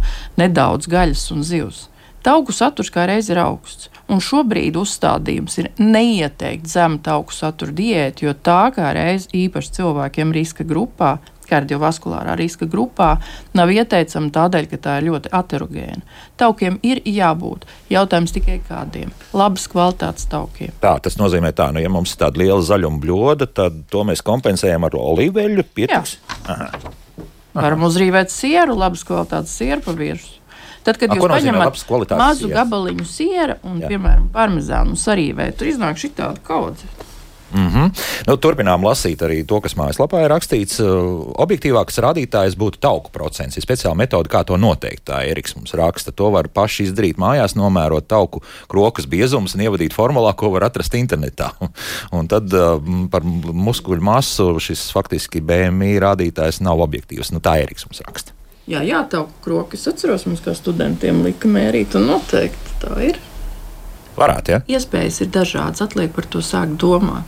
nedaudz 0.41 0.89
gaļas 0.91 1.29
un 1.35 1.45
zivs. 1.45 1.85
Tauku 2.25 2.51
saturs 2.57 2.89
kā 2.89 3.05
reiz 3.05 3.29
ir 3.29 3.37
augsts. 3.37 3.91
Un 4.09 4.19
šobrīd 4.21 4.75
uzstādījums 4.77 5.55
ir 5.61 5.71
neieteikt 5.81 6.67
zemu 6.69 6.99
tauku 7.05 7.33
satura 7.33 7.73
diētu, 7.73 8.27
jo 8.27 8.33
tā 8.33 8.73
kā 8.73 8.91
reiz 8.97 9.29
īpaši 9.33 9.73
cilvēkiem 9.79 10.33
riska 10.33 10.65
grupā 10.67 11.15
kardiovaskulārā 11.49 12.35
riska 12.39 12.67
grupā 12.69 13.15
nav 13.57 13.71
ieteicama 13.73 14.31
tādēļ, 14.35 14.69
ka 14.71 14.77
tā 14.77 14.97
ir 14.99 15.09
ļoti 15.09 15.31
aterogēna. 15.35 16.01
Taukiem 16.37 16.79
ir 16.83 17.01
jābūt. 17.05 17.65
Jautājums 17.89 18.35
tikai 18.35 18.59
kādiem- 18.67 19.11
labas 19.41 19.67
kvalitātes 19.71 20.27
taukiem. 20.31 20.71
Tā 20.81 20.99
tas 21.01 21.17
nozīmē, 21.17 21.53
tā, 21.53 21.71
nu, 21.73 21.79
ja 21.79 21.89
mums 21.89 22.13
ir 22.13 22.17
tāda 22.25 22.37
liela 22.37 22.61
zaļuma 22.61 22.99
bļoda, 22.99 23.47
tad 23.53 23.83
to 23.89 24.03
mēs 24.03 24.21
kompensējam 24.21 24.83
ar 24.85 24.91
olīveļu. 24.91 25.63
Pietiks. 25.75 26.17
Varam 27.55 27.85
uzrīvēt 27.87 28.29
sieru, 28.29 28.75
labas 28.75 29.03
kvalitātes 29.03 29.53
sieru 29.55 29.81
pa 29.81 29.91
virsmu. 29.91 30.41
Tad, 30.85 30.99
kad 31.01 31.09
A, 31.09 31.15
jūs 31.17 31.25
paņemat 31.25 31.79
mazu 32.13 32.45
siera? 32.45 32.59
gabaliņu 32.59 33.05
siera 33.09 33.55
un, 33.65 33.79
Jā. 33.81 33.89
piemēram, 33.89 34.27
parmezānu 34.29 34.93
un 34.93 34.99
sarīvēt, 35.01 35.57
tur 35.57 35.71
iznāk 35.71 35.97
šī 35.97 36.11
tāda 36.13 36.43
kaudze. 36.45 36.85
Mm 37.53 37.67
-hmm. 37.67 37.91
nu, 38.27 38.37
turpinām 38.37 38.83
lasīt 38.83 39.21
arī 39.21 39.45
to, 39.45 39.61
kas 39.61 39.75
mājaslapā 39.75 40.23
ir 40.25 40.31
rakstīts. 40.31 40.79
Uh, 40.79 41.33
objektīvāks 41.37 42.01
rādītājs 42.01 42.57
būtu 42.57 42.79
tauku 42.79 43.11
procents. 43.11 43.57
Ir 43.57 43.63
speciāla 43.63 43.95
metode, 43.95 44.29
kā 44.29 44.43
to 44.43 44.57
noteikt. 44.57 45.05
Tā 45.09 45.21
Eriks 45.29 45.55
mums 45.55 45.73
raksta. 45.73 46.11
To 46.11 46.29
var 46.29 46.47
paši 46.47 46.83
izdarīt 46.83 47.17
mājās, 47.17 47.55
nomērot 47.55 48.07
tauku 48.07 48.41
krokas 48.67 49.05
biezumus 49.05 49.55
un 49.55 49.61
ievadīt 49.61 49.93
formulā, 49.93 50.35
ko 50.35 50.49
var 50.49 50.63
atrast 50.63 50.93
internetā. 50.93 51.51
un 52.17 52.27
tad 52.27 52.53
uh, 52.53 52.81
par 53.11 53.21
muskuļu 53.53 54.01
masu 54.01 54.59
šis 54.59 54.91
faktiski 54.91 55.41
BMI 55.41 55.99
rādītājs 55.99 56.61
nav 56.61 56.79
objektīvs. 56.79 57.31
Nu, 57.31 57.39
tā 57.39 57.59
Eriks 57.61 57.85
mums 57.85 58.01
raksta. 58.07 58.31
Jā, 58.65 58.81
jā, 58.81 59.03
tauku 59.09 59.31
krokas. 59.45 59.87
Atceros, 59.87 60.25
mums 60.25 60.41
kā 60.41 60.55
studentiem 60.57 61.21
lika 61.23 61.47
mērīt, 61.47 61.95
un 61.95 62.07
noteikti 62.09 62.77
tā 62.81 62.97
ir. 63.11 63.19
Varētu, 64.15 64.55
ja? 64.55 64.61
Iespējas 64.77 65.21
ir 65.25 65.31
dažādas, 65.35 65.83
atliek 65.83 66.13
par 66.15 66.27
to 66.31 66.43
sākt 66.45 66.77
domāt. 66.81 67.27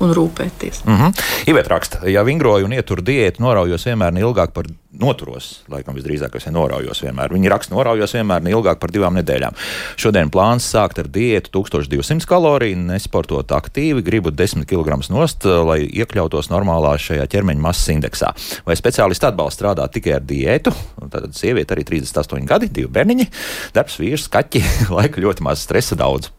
Un 0.00 0.12
rūpēties. 0.14 0.82
Mm 0.84 0.96
-hmm. 0.96 1.22
Ivēt 1.50 1.68
raksta, 1.68 2.08
ja 2.08 2.22
vingroju 2.22 2.64
un 2.64 2.72
ieturu 2.72 3.02
diētu, 3.02 3.40
noraujos 3.40 3.86
vienmēr 3.86 4.12
ne 4.12 4.20
ilgāk 4.20 4.52
par 4.52 4.66
noturos, 4.92 5.62
laikam 5.68 5.96
visdrīzāk 5.96 6.36
es 6.36 6.46
noraujos 6.46 7.02
vienmēr. 7.02 7.32
Viņi 7.32 7.50
raksta, 7.52 7.74
noraujos 7.74 8.14
vienmēr 8.14 8.42
ne 8.42 8.50
ilgāk 8.50 8.78
par 8.78 8.90
divām 8.90 9.16
nedēļām. 9.16 9.56
Šodien 9.96 10.30
plāns 10.30 10.68
sākt 10.74 10.98
ar 10.98 11.08
diētu 11.08 11.50
1200 11.50 12.26
kaloriju, 12.26 12.76
nesportot 12.76 13.52
aktīvi, 13.52 14.02
gribu 14.02 14.30
10 14.30 14.64
kg 14.64 15.00
nost, 15.10 15.44
lai 15.44 15.80
iekļautos 15.86 16.50
normālā 16.50 16.96
šajā 16.98 17.26
ķermeņa 17.26 17.60
masas 17.60 17.88
indeksā. 17.88 18.32
Vai 18.66 18.76
speciālisti 18.76 19.26
atbalsta 19.26 19.56
strādāt 19.56 19.92
tikai 19.92 20.12
ar 20.12 20.24
diētu? 20.24 20.72
Tad 21.10 21.32
sieviete 21.36 21.74
arī 21.74 21.84
38 21.84 22.46
gadi, 22.46 22.68
divi 22.68 22.88
bērniņi, 22.88 23.30
darbs, 23.74 24.00
vīrs, 24.00 24.28
kaķi, 24.28 24.64
laika 24.98 25.20
ļoti 25.20 25.42
maz, 25.42 25.62
stresa 25.64 25.96
daudz. 25.96 26.30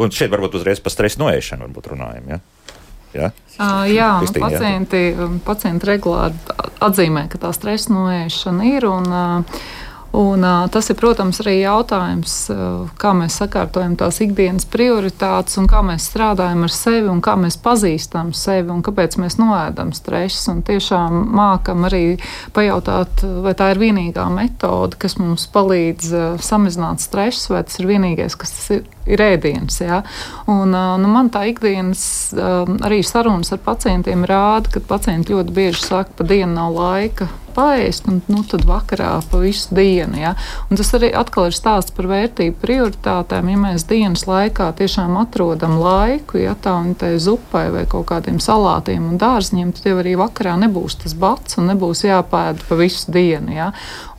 Un 0.00 0.14
šeit 0.14 0.32
varbūt 0.32 0.56
uzreiz 0.58 0.80
par 0.82 0.94
stresa 0.94 1.20
noēšanu 1.22 1.70
runājam. 1.92 2.32
Ja? 2.32 2.40
Ja? 3.10 3.30
Uh, 3.58 3.84
jā, 3.90 4.10
Kristīna, 4.22 4.46
pacienti, 4.46 5.02
jā. 5.10 5.28
pacienti 5.46 5.88
regulāri 5.88 6.58
atzīmē, 6.82 7.26
ka 7.32 7.40
tā 7.42 7.50
stresa 7.56 7.92
noēšana 7.94 8.68
ir. 8.70 8.86
Un, 8.86 9.08
uh, 9.10 9.62
Un, 10.12 10.42
tas 10.74 10.90
ir, 10.90 10.96
protams, 10.98 11.38
arī 11.44 11.60
jautājums, 11.60 12.32
kā 12.98 13.12
mēs 13.14 13.36
sakārtojam 13.38 13.94
tās 14.00 14.18
ikdienas 14.24 14.66
prioritātes, 14.66 15.54
un 15.60 15.68
kā 15.70 15.84
mēs 15.86 16.08
strādājam 16.10 16.64
ar 16.66 16.74
sevi, 16.74 17.06
un 17.12 17.20
kā 17.22 17.36
mēs 17.38 17.58
pazīstam 17.62 18.32
sevi, 18.34 18.72
un 18.74 18.82
kāpēc 18.86 19.14
mēs 19.22 19.38
noēdam 19.38 19.92
stresu. 19.94 20.56
Un 20.56 20.64
tiešām 20.66 21.20
mākam 21.38 21.86
arī 21.86 22.04
pajautāt, 22.56 23.22
vai 23.44 23.54
tā 23.54 23.70
ir 23.70 23.82
vienīgā 23.84 24.26
metode, 24.34 24.98
kas 24.98 25.14
mums 25.22 25.46
palīdz 25.54 26.10
samazināt 26.42 27.04
stresu, 27.06 27.54
vai 27.54 27.62
tas 27.68 27.78
ir 27.78 27.92
vienīgais, 27.94 28.38
kas 28.38 28.56
tas 28.56 28.72
ir 28.80 28.88
ir 29.10 29.22
ēdiens. 29.24 29.80
Ja? 29.82 30.02
Un, 30.50 30.70
nu, 30.74 31.10
man 31.10 31.30
tā 31.32 31.46
ikdienas 31.50 32.02
arī 32.84 33.00
sarunas 33.06 33.52
ar 33.54 33.62
pacientiem 33.64 34.26
rāda, 34.28 34.70
ka 34.74 34.84
pacienti 34.86 35.34
ļoti 35.34 35.56
bieži 35.56 35.82
saka, 35.82 36.10
ka 36.10 36.20
pa 36.20 36.28
dienu 36.30 36.52
nav 36.54 36.76
laika 36.76 37.30
paēst, 37.54 38.08
un 38.10 38.20
nu, 38.30 38.42
tad 38.48 38.66
vakarā 38.68 39.12
pa 39.30 39.40
visu 39.42 39.74
dienu. 39.76 40.20
Ja? 40.20 40.34
Un 40.70 40.80
tas 40.80 40.92
arī 40.96 41.12
atkal 41.16 41.50
ir 41.50 41.56
stāsts 41.56 41.94
par 41.96 42.08
vērtību 42.10 42.58
prioritātēm. 42.62 43.50
Ja 43.52 43.60
mēs 43.60 43.86
dienas 43.90 44.26
laikā 44.30 44.70
tiešām 44.78 45.18
atrodam 45.20 45.78
laiku, 45.80 46.40
ja 46.42 46.54
tā 46.54 46.76
un 46.80 46.94
tai 46.98 47.14
zupai 47.22 47.66
vai 47.74 47.84
kaut 47.90 48.08
kādiem 48.12 48.40
salātiem 48.42 49.10
un 49.10 49.20
dārziņiem, 49.20 49.74
tad 49.76 49.90
jau 49.90 49.98
arī 50.02 50.16
vakarā 50.20 50.56
nebūs 50.64 51.00
tas 51.02 51.16
bats 51.18 51.58
un 51.60 51.70
nebūs 51.72 52.04
jāpēda 52.06 52.68
pa 52.68 52.80
visu 52.80 53.12
dienu. 53.14 53.54
Ja? 53.56 53.70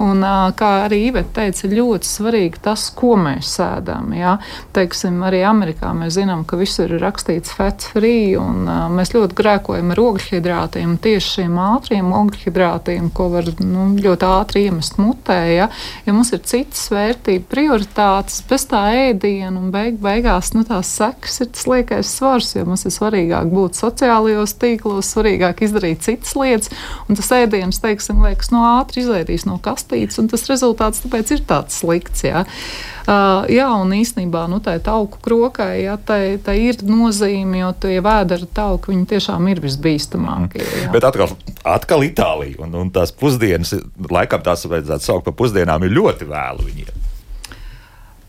Un, 0.01 0.23
kā 0.57 0.71
arī 0.85 1.03
Iveta 1.11 1.41
teica, 1.41 1.67
ir 1.67 1.77
ļoti 1.79 2.07
svarīgi 2.07 2.61
tas, 2.63 2.89
ko 2.95 3.15
mēs 3.19 3.55
sēdam. 3.57 4.11
Ja? 4.17 4.37
teiksim, 4.75 5.21
arī 5.25 5.41
Amerikā 5.47 5.91
mēs 5.95 6.15
zinām, 6.17 6.43
ka 6.47 6.59
visur 6.59 6.91
ir 6.91 7.01
rakstīts 7.03 7.53
fats 7.57 7.89
free, 7.93 8.35
un 8.39 8.65
mēs 8.95 9.13
ļoti 9.15 9.37
grēkojam 9.37 9.93
ar 9.93 10.01
ogļhidrātiem, 10.05 10.97
tieši 11.01 11.35
šiem 11.37 11.57
ātriem 11.61 12.11
ogļhidrātiem, 12.17 13.11
ko 13.15 13.30
var 13.33 13.47
nu, 13.63 13.87
ļoti 14.01 14.27
ātri 14.27 14.65
iemest 14.67 14.99
mutē, 15.01 15.39
ja, 15.53 15.67
ja 16.05 16.15
mums 16.15 16.31
ir 16.35 16.43
citas 16.47 16.85
vērtība, 16.93 17.47
prioritātes, 17.51 18.41
bez 18.49 18.67
tā 18.69 18.83
ēdiena, 19.07 19.53
un 19.57 19.71
beig, 19.73 19.97
beigās 20.03 20.53
nu, 20.55 20.63
tās 20.67 20.91
sekas 20.99 21.41
ir 21.43 21.51
tas 21.55 21.67
liekais 21.71 22.13
svars, 22.19 22.53
jo 22.55 22.65
mums 22.69 22.85
ir 22.87 22.95
svarīgāk 22.95 23.51
būt 23.53 23.79
sociālajos 23.79 24.55
tīklos, 24.61 25.11
svarīgāk 25.15 25.65
izdarīt 25.67 26.05
citas 26.05 26.35
lietas, 26.37 26.71
un 27.07 27.19
tas 27.19 27.33
ēdiens, 27.41 27.81
teiksim, 27.83 28.21
liekas, 28.25 28.53
no 28.53 28.63
ātri 28.77 29.05
izlaidīs 29.05 29.47
no 29.49 29.57
kastītes, 29.63 30.19
un 30.21 30.31
tas 30.31 30.47
rezultāts 30.51 31.03
tāpēc 31.05 31.35
ir 31.37 31.45
tāds 31.49 31.81
slikts. 31.81 32.25
Ja. 32.27 32.45
Uh, 32.45 33.00
jā, 33.07 33.67
un 33.81 33.93
īstenībā 33.97 34.43
nu, 34.51 34.59
tā 34.63 34.75
tauku 34.83 35.21
krokai 35.25 35.83
jā, 35.85 35.97
tai, 36.05 36.37
tai 36.43 36.57
ir 36.69 36.81
nozīme, 36.85 37.61
jo 37.63 37.71
tie 37.81 37.97
vēdera 38.03 38.47
tauki 38.53 38.97
tiešām 39.09 39.47
ir 39.51 39.61
visbīstamākie. 39.63 40.61
Jā. 40.61 40.91
Bet 40.93 41.07
atkal, 41.07 41.33
atkal 41.65 42.05
Itālija 42.05 42.61
un, 42.65 42.75
un 42.77 42.91
tās 42.93 43.13
pusdienas, 43.15 43.73
laikam 44.11 44.43
tās 44.45 44.67
vajadzētu 44.69 45.07
saukt 45.07 45.27
par 45.29 45.37
pusdienām, 45.39 45.87
ir 45.87 45.95
ļoti 45.97 46.29
vēlu 46.29 46.67
viņiem. 46.69 47.07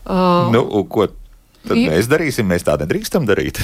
Uh, 0.03 0.49
nu, 0.51 0.65
ko 0.91 1.07
tad 1.63 1.77
ir, 1.77 1.93
mēs 1.93 2.09
darīsim? 2.11 2.49
Mēs 2.49 2.65
tā 2.67 2.75
nedrīkstam 2.81 3.27
darīt. 3.29 3.61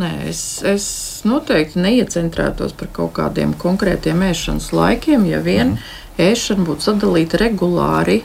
Nē, 0.00 0.10
es, 0.30 0.42
es 0.66 0.84
noteikti 1.28 1.80
neiecentrētos 1.82 2.74
par 2.78 2.90
kaut 2.96 3.14
kādiem 3.18 3.54
konkrētiem 3.60 4.22
ēšanas 4.30 4.70
laikiem, 4.76 5.26
ja 5.28 5.40
vien 5.44 5.74
mm. 5.74 6.20
ēšana 6.30 6.66
būtu 6.68 6.86
sadalīta 6.90 7.40
regulāri 7.40 8.20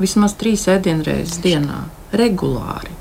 vismaz 0.00 0.36
trīs 0.40 0.66
ēdienreizes 0.70 1.40
dienā. 1.44 1.84
Regulāri. 2.16 2.96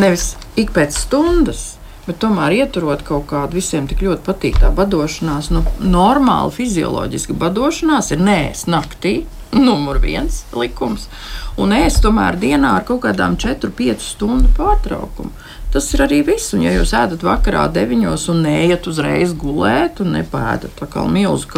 Nevis 0.00 0.34
ik 0.58 0.72
pēc 0.74 0.96
stundas, 1.04 1.76
bet 2.06 2.18
tomēr 2.22 2.56
ieturot 2.62 3.04
kaut 3.06 3.28
kādu 3.30 3.60
visiem 3.60 3.86
tik 3.90 4.02
ļoti 4.06 4.26
patīkamu 4.26 4.78
badošanās. 4.78 5.50
Nu, 5.54 5.62
normāli 5.80 6.56
fizioloģiski 6.56 7.36
badošanās 7.38 8.10
ir 8.14 8.24
nēst 8.24 8.70
naktī. 8.72 9.20
Numur 9.50 9.98
viens 9.98 10.44
likums. 10.54 11.08
Un 11.58 11.72
ēst 11.74 12.04
tomēr 12.04 12.36
dienā 12.38 12.76
ar 12.78 12.84
kaut 12.86 13.00
kādām 13.02 13.34
4-5 13.40 14.04
stundu 14.04 14.50
pārtraukumu. 14.54 15.32
Tas 15.74 15.88
ir 15.94 16.04
arī 16.06 16.20
viss. 16.26 16.52
Un, 16.54 16.62
ja 16.66 16.74
jūs 16.74 16.94
ēdat 16.94 17.24
vakarā 17.26 17.64
deviņos 17.74 18.28
un 18.30 18.44
neiet 18.46 18.86
uzreiz 18.90 19.34
gulēt 19.38 20.00
un 20.02 20.14
nepēdat 20.16 20.78
tā 20.78 20.86
kā 20.90 21.02
milzu 21.10 21.50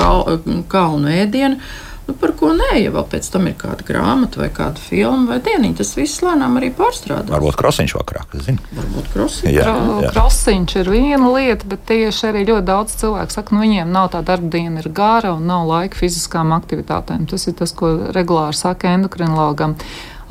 kalnu 0.73 1.13
ēdienu, 1.13 1.61
Nu, 2.03 2.15
par 2.19 2.33
ko 2.35 2.51
nē, 2.57 2.73
ja 2.83 2.91
vēl 2.91 3.05
pēc 3.13 3.29
tam 3.31 3.45
ir 3.47 3.55
kāda 3.61 3.85
grāmata 3.87 4.41
vai 4.43 4.49
kāda 4.55 4.81
filma 4.83 5.35
vai 5.35 5.39
dieniņa, 5.45 5.77
tas 5.79 5.93
viss 5.95 6.23
lēnām 6.25 6.57
arī 6.59 6.73
pārstrādās. 6.75 7.31
Varbūt 7.31 7.59
krosiņš 7.61 7.95
vakarā, 7.95 8.25
kas 8.33 8.47
zina. 8.49 8.71
Varbūt 8.75 9.11
krosiņš. 9.13 9.53
Jā, 9.55 9.75
jā. 10.03 10.11
Krosiņš 10.17 10.77
ir 10.81 10.91
viena 10.91 11.31
lieta, 11.31 11.69
bet 11.71 11.85
tieši 11.93 12.29
arī 12.33 12.43
ļoti 12.49 12.67
daudz 12.73 12.97
cilvēku 13.05 13.37
saka, 13.37 13.55
nu 13.55 13.63
viņiem 13.63 13.95
nav 13.95 14.11
tā 14.17 14.25
darba 14.27 14.51
diena 14.51 14.83
ir 14.83 14.91
gara 14.91 15.37
un 15.37 15.47
nav 15.47 15.69
laika 15.71 16.01
fiziskām 16.01 16.51
aktivitātēm. 16.59 17.29
Tas 17.31 17.47
ir 17.47 17.55
tas, 17.63 17.75
ko 17.77 17.95
regulāri 18.11 18.59
saka 18.59 18.97
endokrinologam 18.97 19.79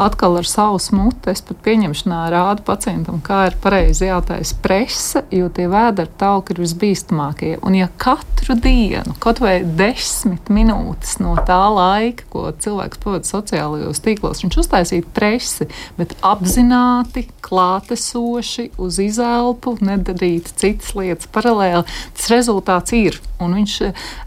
atkal 0.01 0.38
ar 0.39 0.48
savu 0.48 0.79
smutu, 0.81 1.31
es 1.31 1.43
pat 1.46 1.60
pieņemšanā 1.65 2.22
rādu 2.34 2.65
pacientam, 2.65 3.20
kā 3.24 3.46
ir 3.50 3.58
pareizi 3.62 4.08
jātaisa 4.10 4.58
presa, 4.63 5.24
jo 5.34 5.50
tie 5.53 5.67
vēdera 5.72 6.10
tauki 6.22 6.55
ir 6.55 6.62
visbīstamākie. 6.63 7.53
Un 7.65 7.77
ja 7.77 7.89
katru 8.01 8.55
dienu, 8.58 9.15
kaut 9.22 9.41
vai 9.43 9.60
desmit 9.63 10.50
minūtes 10.53 11.20
no 11.22 11.36
tā 11.48 11.62
laika, 11.74 12.25
ko 12.34 12.48
cilvēks 12.63 13.01
pavada 13.03 13.29
sociālajos 13.29 14.01
tīklos, 14.03 14.43
viņš 14.46 14.60
uztaisītu 14.63 15.13
presi, 15.15 15.70
bet 16.00 16.15
apzināti, 16.25 17.27
klātesoši, 17.46 18.72
uz 18.81 19.00
izelpu, 19.03 19.75
nedarīt 19.84 20.53
citas 20.58 20.96
lietas 20.98 21.29
paralēli, 21.31 21.86
tas 22.17 22.31
rezultāts 22.34 22.96
ir. 22.98 23.20
Un 23.41 23.55
viņš 23.58 23.77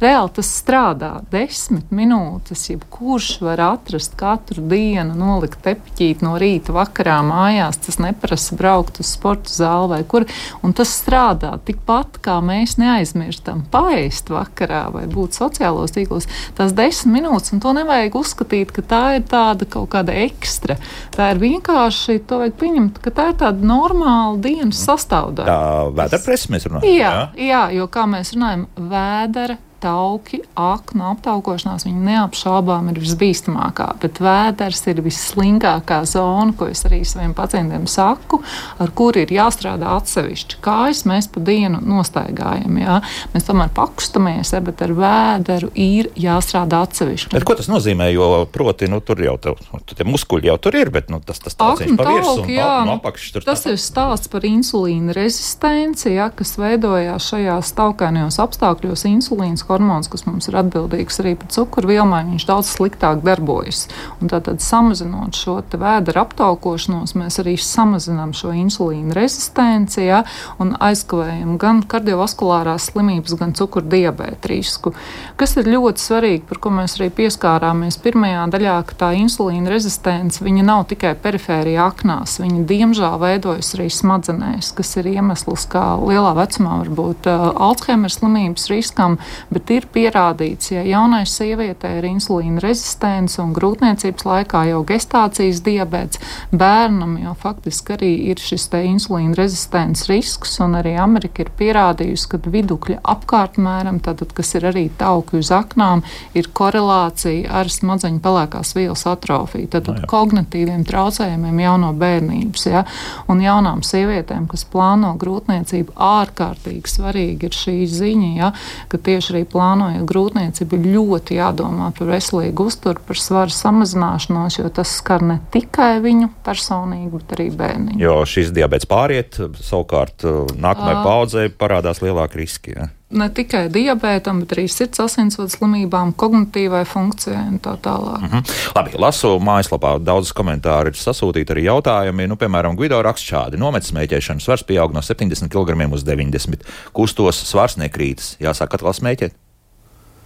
reāli 0.02 0.33
tas 0.35 0.49
strādā. 0.59 1.12
Desmit 1.31 1.93
minūtes, 1.95 2.66
jebkurš 2.73 3.28
var 3.45 3.62
atrast 3.62 4.16
katru 4.19 4.64
dienu, 4.71 5.14
nolikt 5.19 5.63
tepiķīt 5.64 6.23
no 6.25 6.35
rīta, 6.40 6.75
vakarā 6.76 7.18
mājās. 7.26 7.80
Tas 7.85 8.00
neprasa 8.02 8.56
braukt 8.59 9.00
uz 9.02 9.14
sporta 9.16 9.52
zāli 9.52 9.90
vai 9.94 10.00
kur. 10.09 10.26
Un 10.64 10.75
tas 10.76 10.92
strādā 10.94 11.54
tikpat, 11.66 12.21
kā 12.25 12.38
mēs 12.44 12.76
neaizmirstam 12.80 13.64
paēst 13.73 14.33
vakarā 14.35 14.87
vai 14.94 15.04
būt 15.11 15.38
sociālos 15.38 15.94
tīklos. 15.94 16.28
Tās 16.59 16.75
desmit 16.76 17.14
minūtes, 17.18 17.54
un 17.54 17.62
to 17.64 17.75
nevajag 17.76 18.16
uzskatīt, 18.18 18.73
ka 18.75 18.85
tā 18.94 19.02
ir 19.18 19.26
tāda 19.30 19.68
kaut 19.71 19.90
kāda 19.94 20.14
ekstra. 20.25 20.78
Tā 21.14 21.33
ir 21.35 21.42
vienkārši, 21.42 22.21
to 22.28 22.40
vajag 22.42 22.56
pieņemt, 22.61 23.02
ka 23.04 23.12
tā 23.14 23.28
ir 23.33 23.38
tāda 23.44 23.68
normāla 23.68 24.38
dienas 24.42 24.83
sastāvdaļa. 24.87 25.50
Tā 25.50 25.92
vēderpresa 26.00 26.54
mēs 26.54 26.68
runājam. 26.71 26.90
Jā, 26.90 27.12
jā, 27.37 27.47
jā, 27.50 27.62
jo 27.80 27.88
kā 27.92 28.09
mēs 28.11 28.35
runājam, 28.37 28.66
vēdera 28.90 29.59
tauki, 29.85 30.41
aknu 30.59 31.05
aptaukošanās, 31.12 31.87
viņa 31.87 32.03
neapšaubām 32.09 32.91
ir 32.93 33.00
visbīstamākā. 33.03 33.91
Bet 34.03 34.21
vēders 34.25 34.83
ir 34.91 35.03
visslinkākā 35.05 36.00
zona, 36.09 36.55
ko 36.57 36.69
es 36.73 36.85
arī 36.88 37.03
saviem 37.09 37.35
pacientiem 37.37 37.87
saku, 37.91 38.41
ar 38.81 38.93
kuru 38.97 39.25
ir 39.25 39.35
jāstrādā 39.35 39.95
atsevišķi. 39.99 40.61
Kājas 40.64 41.05
mēs 41.09 41.29
pa 41.33 41.43
dienu 41.45 41.81
nostaigājam. 41.85 42.79
Jā. 42.81 43.00
Mēs 43.35 43.49
tomēr 43.49 43.73
pakustamies, 43.76 44.55
ja, 44.55 44.62
bet 44.64 44.83
ar 44.85 44.95
vēderu 44.97 45.71
ir 45.79 46.11
jāstrādā 46.21 46.85
atsevišķi. 46.87 47.35
Bet 47.35 47.47
ko 47.47 47.59
tas 47.59 47.69
nozīmē? 47.71 48.11
Jo, 48.14 48.31
proti, 48.53 48.88
nu, 48.91 49.00
tur 49.05 49.21
jau 49.25 49.37
tev, 49.43 49.61
tie 49.91 50.07
muskuļi 50.09 50.50
jau 50.50 50.59
tur 50.67 50.79
ir, 50.79 50.93
bet 50.95 51.11
nu, 51.12 51.21
tas 51.25 51.43
tas 51.43 51.57
tāds- 51.59 51.85
pavirši 52.00 52.35
un 52.47 52.88
no 52.88 52.97
apakšs 52.99 53.35
tur. 53.35 53.47
Tas 53.47 53.64
ir 53.69 53.79
stāsts 53.81 54.31
par 54.31 54.47
insulīna 54.49 55.14
rezistenci, 55.17 56.14
ja, 56.17 56.31
kas 56.31 56.57
veidojās 56.61 57.31
šajās 57.33 57.75
taukainajos 57.76 58.41
apstākļos. 58.45 59.05
Insulīns, 59.11 59.64
ko 59.67 59.74
hormons, 59.75 60.09
kas 60.12 60.26
mums 60.26 60.49
ir 60.50 60.59
atbildīgs 60.62 61.21
arī 61.23 61.35
par 61.38 61.52
cukuru 61.54 61.93
vielmaiņu, 61.93 62.35
viņš 62.35 62.49
daudz 62.49 62.73
sliktāk 62.75 63.23
darbojas. 63.26 63.87
Un 64.21 64.33
tātad 64.33 64.62
samazinot 64.64 65.37
šo 65.38 65.61
vēdera 65.75 66.25
aptaukošanos, 66.25 67.14
mēs 67.19 67.38
arī 67.43 67.57
samazinām 67.61 68.35
šo 68.37 68.52
insulīna 68.57 69.14
rezistenci 69.16 70.07
ja, 70.09 70.23
un 70.62 70.75
aizkavējam 70.83 71.57
gan 71.61 71.83
kardiovaskulārās 71.88 72.90
slimības, 72.90 73.37
gan 73.40 73.54
cukuru 73.57 73.88
diabēta 73.93 74.50
risku. 74.50 74.95
Kas 75.40 75.57
ir 75.61 75.71
ļoti 75.71 76.02
svarīgi, 76.02 76.45
par 76.49 76.61
ko 76.62 76.73
mēs 76.75 76.99
arī 76.99 77.11
pieskārāmies 77.14 77.99
pirmajā 78.02 78.47
daļā, 78.54 78.76
ka 78.88 78.99
tā 79.04 79.12
insulīna 79.19 79.73
rezistence 79.73 80.43
nav 80.64 80.87
tikai 80.88 81.12
perifērija 81.21 81.88
aknās, 81.90 82.38
viņa 82.40 82.62
diemžēl 82.69 83.19
veidojas 83.21 83.75
arī 83.76 83.90
smadzenēs, 83.93 84.73
kas 84.76 84.95
ir 85.00 85.11
iemesls, 85.12 85.66
kā 85.71 85.83
lielā 86.00 86.33
vecumā 86.38 86.78
var 86.81 86.90
būt 86.99 87.28
uh, 87.31 87.50
Alzheimer 87.66 88.12
slimības 88.12 88.69
riskam, 88.73 89.19
bet 89.54 89.70
ir 89.75 89.87
pierādīts, 89.94 90.73
ja 90.75 90.82
jaunai 90.87 91.25
sievietei 91.28 91.99
ir 92.00 92.08
insulīna 92.08 92.62
rezistence 92.64 93.40
un 93.42 93.54
grūtniecības 93.56 94.26
laikā 94.26 94.64
jau 94.70 94.82
gestācijas 94.88 95.62
diabēts, 95.64 96.20
bērnam 96.52 97.16
jau 97.23 97.34
faktiski 97.38 97.94
arī 97.96 98.12
ir 98.30 98.42
šis 98.42 98.66
te 98.73 98.82
insulīna 98.87 99.37
rezistents 99.38 100.06
risks, 100.11 100.56
un 100.64 100.76
arī 100.80 100.96
Amerika 101.00 101.44
ir 101.44 101.52
pierādījusi, 101.58 102.28
ka 102.32 102.40
vidukļa 102.44 103.00
apkārtmēram, 103.14 104.00
tātad, 104.04 104.34
kas 104.37 104.54
ir 104.58 104.68
arī 104.70 104.87
tauki 104.99 105.38
uz 105.40 105.50
aknām, 105.54 106.04
ir 106.37 106.50
korelācija 106.56 107.52
ar 107.61 107.70
smadzeņu 107.70 108.20
pelēkās 108.25 108.75
vielas 108.76 109.04
atrofiju, 109.11 109.70
tātad 109.76 110.02
no, 110.02 110.08
kognitīviem 110.11 110.84
traucējumiem 110.88 111.62
jau 111.64 111.76
no 111.82 111.92
bērnības. 111.99 112.66
Ja? 112.70 112.84
Un 113.30 113.42
jaunām 113.44 113.84
sievietēm, 113.87 114.49
kas 114.50 114.66
plāno 114.70 115.14
grūtniecību, 115.20 115.94
ārkārtīgi 115.94 116.94
svarīgi 116.96 117.49
ir 117.49 117.58
šī 117.58 117.76
ziņa, 117.90 118.30
ja? 118.38 118.52
ka 118.92 119.00
tieši 119.00 119.34
arī 119.34 119.44
plānojot 119.51 120.07
grūtniecību, 120.09 120.81
ļoti 120.95 121.39
jādomā 121.39 121.91
par 121.97 122.11
veselīgu 122.15 122.69
uzturu, 122.71 123.03
par 123.07 123.21
svaru 123.21 123.55
samazināšanos, 123.55 124.59
jo 124.61 124.71
tas 124.75 124.97
skar 124.99 125.25
ne 125.25 125.39
tikai 125.55 125.99
viņu 126.05 126.31
personīgi, 126.47 127.11
bet 127.15 127.37
arī 127.37 127.49
bērniņu. 127.55 128.01
Jo 128.03 128.21
šis 128.29 128.53
diabetes 128.55 128.89
pāriet, 128.91 129.41
savukārt 129.65 130.27
nākamajai 130.55 131.01
paudzei 131.07 131.49
parādās 131.53 132.03
lielāki 132.05 132.45
riski. 132.45 132.77
Ja? 132.79 132.91
Ne 133.14 133.28
tikai 133.35 133.66
diabētam, 133.73 134.42
bet 134.42 134.54
arī 134.56 134.64
sirds 134.71 135.00
asinsvadu 135.04 135.52
slimībām, 135.52 136.12
kognitīvai 136.18 136.83
funkcijai 136.88 137.44
un 137.52 137.61
tā 137.62 137.76
tālāk. 137.85 138.21
Mm 138.23 138.30
-hmm. 138.33 138.54
Labi, 138.76 138.97
lasu 138.99 139.37
mājaslapā 139.38 139.97
daudz 140.04 140.33
komentāru 140.33 140.92
ir 140.92 140.99
sasūtīti 140.99 141.54
arī 141.54 141.64
jautājumi. 141.71 142.28
Nu, 142.28 142.37
piemēram, 142.37 142.76
Guido 142.76 143.02
raksta 143.02 143.26
šādi: 143.35 143.59
nometas 143.59 143.92
smēķēšana 143.92 144.40
svars 144.40 144.62
pieaug 144.62 144.92
no 144.92 145.00
70 145.02 145.49
kg 145.49 145.92
uz 145.92 146.04
90 146.04 146.64
kustos, 146.92 147.37
svars 147.37 147.76
nekrītas. 147.76 148.37
Jāsāk 148.40 148.75
atkal 148.75 148.92
smēķēt. 148.92 149.33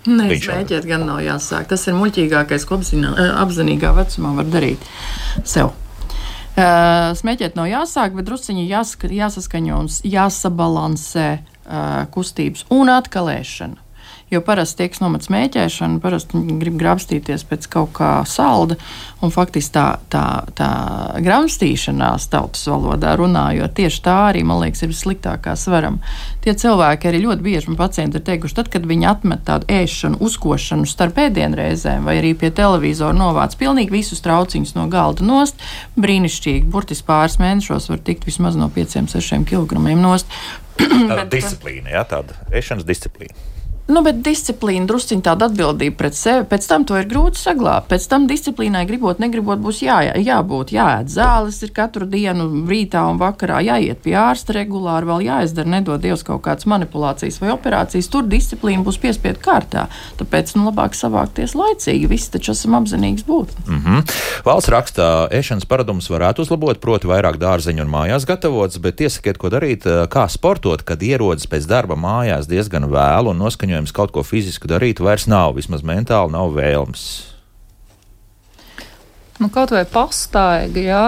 Nē, 0.06 0.30
smēķēt 0.40 0.86
gan 0.86 1.06
nav 1.06 1.20
jāsāk. 1.20 1.66
Tas 1.66 1.86
ir 1.86 1.94
muļķīgākais, 1.94 2.64
ko 2.68 2.78
apzinā, 2.78 3.12
apzinīgā 3.42 3.92
vecumā 3.96 4.36
var 4.36 4.44
darīt 4.44 4.78
sev. 5.44 5.74
Uh, 6.58 7.12
smēķēt 7.14 7.54
nav 7.54 7.68
jāsāk, 7.70 8.16
bet 8.18 8.26
drusciņi 8.26 8.64
jāsaskaņo 8.66 9.76
un 9.78 9.88
jāsabalansē 10.02 11.26
kustības 12.14 12.64
un 12.74 12.88
atkalēšana. 12.92 13.87
Jo 14.28 14.42
parasti 14.44 14.82
tiek 14.82 14.96
nomets 15.00 15.30
mēķēšana, 15.32 16.02
parasti 16.04 16.40
grib 16.60 16.74
grabstīties 16.76 17.46
pēc 17.48 17.64
kaut 17.72 17.94
kā 17.96 18.10
salda. 18.28 18.76
Un 19.24 19.32
faktiski 19.32 19.72
tā, 19.72 19.86
tā, 20.12 20.24
tā 20.58 20.68
grabstīšanās 21.24 22.28
tautas 22.30 22.66
valodā 22.68 23.14
runājot, 23.18 23.72
tieši 23.78 24.02
tā 24.04 24.16
arī, 24.28 24.44
man 24.46 24.60
liekas, 24.60 24.84
ir 24.84 24.92
vissliktākā 24.92 25.56
svaram. 25.58 25.98
Tie 26.44 26.52
cilvēki 26.52 27.08
arī 27.08 27.22
ļoti 27.24 27.46
bieži 27.46 27.72
man 27.72 27.80
pacienti 27.80 28.20
ir 28.20 28.26
teikuši, 28.28 28.58
tad, 28.60 28.70
kad 28.76 28.86
viņi 28.86 29.08
atmet 29.08 29.42
tādu 29.48 29.66
ēšanu, 29.80 30.20
uzkošanu 30.28 30.86
starp 30.86 31.18
ēdienreizēm 31.24 32.04
vai 32.04 32.20
arī 32.20 32.36
pie 32.38 32.52
televizora 32.54 33.16
novāc 33.16 33.56
pilnīgi 33.58 33.96
visus 33.96 34.22
trauciņus 34.28 34.76
no 34.76 34.86
galda 34.92 35.24
nost, 35.24 35.56
brīnišķīgi, 35.96 36.68
burtiski 36.68 37.08
pāris 37.08 37.40
mēnešos 37.40 37.88
var 37.90 38.04
tikt 38.04 38.28
vismaz 38.28 38.60
no 38.60 38.68
5-6 38.76 39.48
kg 39.48 39.80
nost. 39.98 40.28
Tāda 40.78 41.24
disciplīna, 41.32 41.96
jā, 41.96 42.04
tāda 42.06 42.36
ēšanas 42.54 42.86
disciplīna. 42.86 43.57
Nu, 43.88 44.02
bet 44.04 44.18
disciplīna, 44.20 44.84
drusciņā 44.84 45.22
tāda 45.24 45.46
atbildība 45.48 45.96
pret 46.02 46.16
sevi, 46.16 46.42
pēc 46.50 46.66
tam 46.68 46.82
to 46.84 46.98
ir 47.00 47.06
grūti 47.08 47.40
saglabāt. 47.40 47.86
Pēc 47.88 48.04
tam 48.10 48.26
disciplīnai, 48.28 48.82
gribot, 48.84 49.16
negribot, 49.22 49.62
būs 49.64 49.78
jā, 49.80 50.02
jābūt, 50.12 50.74
jāēd 50.76 51.08
zāles 51.08 51.62
ir 51.64 51.72
katru 51.72 52.04
dienu, 52.04 52.50
rītā 52.68 53.06
un 53.08 53.16
vakarā, 53.16 53.62
jāiet 53.64 54.02
pie 54.04 54.12
ārsta 54.20 54.52
regulāri, 54.58 55.08
vēl 55.08 55.24
jāizdara, 55.24 55.72
nedod 55.72 56.04
Dievs 56.04 56.20
kaut 56.26 56.42
kādas 56.44 56.68
manipulācijas 56.68 57.40
vai 57.40 57.54
operācijas. 57.54 58.10
Tur 58.12 58.28
disciplīna 58.28 58.84
būs 58.84 59.00
piespiedu 59.00 59.40
kārtā. 59.46 59.86
Tāpēc 60.20 60.52
nu, 60.58 60.66
labāk 60.68 60.92
savākties 60.92 61.56
laicīgi. 61.56 62.12
Visi 62.12 62.28
taču 62.36 62.52
esam 62.52 62.76
apzinīgi 62.76 63.24
būt. 63.24 63.56
Mm 63.70 63.80
-hmm. 63.86 64.14
Valsts 64.44 64.72
rakstā, 64.74 65.08
ēšanas 65.32 65.64
paradumus 65.64 66.10
varētu 66.12 66.44
uzlabot, 66.44 66.80
proti, 66.80 67.08
vairāk 67.08 67.40
dārzeņu 67.40 67.88
un 67.88 67.90
mājās 67.96 68.28
gatavots, 68.28 68.76
bet 68.78 69.00
iesakiet, 69.00 69.38
ko 69.38 69.48
darīt, 69.48 69.88
kā 70.12 70.28
sportot, 70.28 70.82
kad 70.82 71.02
ierodas 71.02 71.48
pēc 71.48 71.64
darba 71.66 71.96
mājās 71.96 72.46
diezgan 72.46 72.84
vēlu 72.92 73.32
un 73.32 73.38
noskaņot 73.38 73.77
paziņojums 73.78 73.94
kaut 73.94 74.10
ko 74.10 74.24
fizisku 74.26 74.66
darīt 74.66 74.98
vairs 74.98 75.28
nav, 75.28 75.54
vismaz 75.54 75.84
mentāli 75.86 76.32
nav 76.34 76.50
vēlms. 76.56 77.37
Nu, 79.38 79.46
kaut 79.54 79.70
vai 79.70 79.84
pastaigi, 79.86 80.82
jā, 80.88 81.02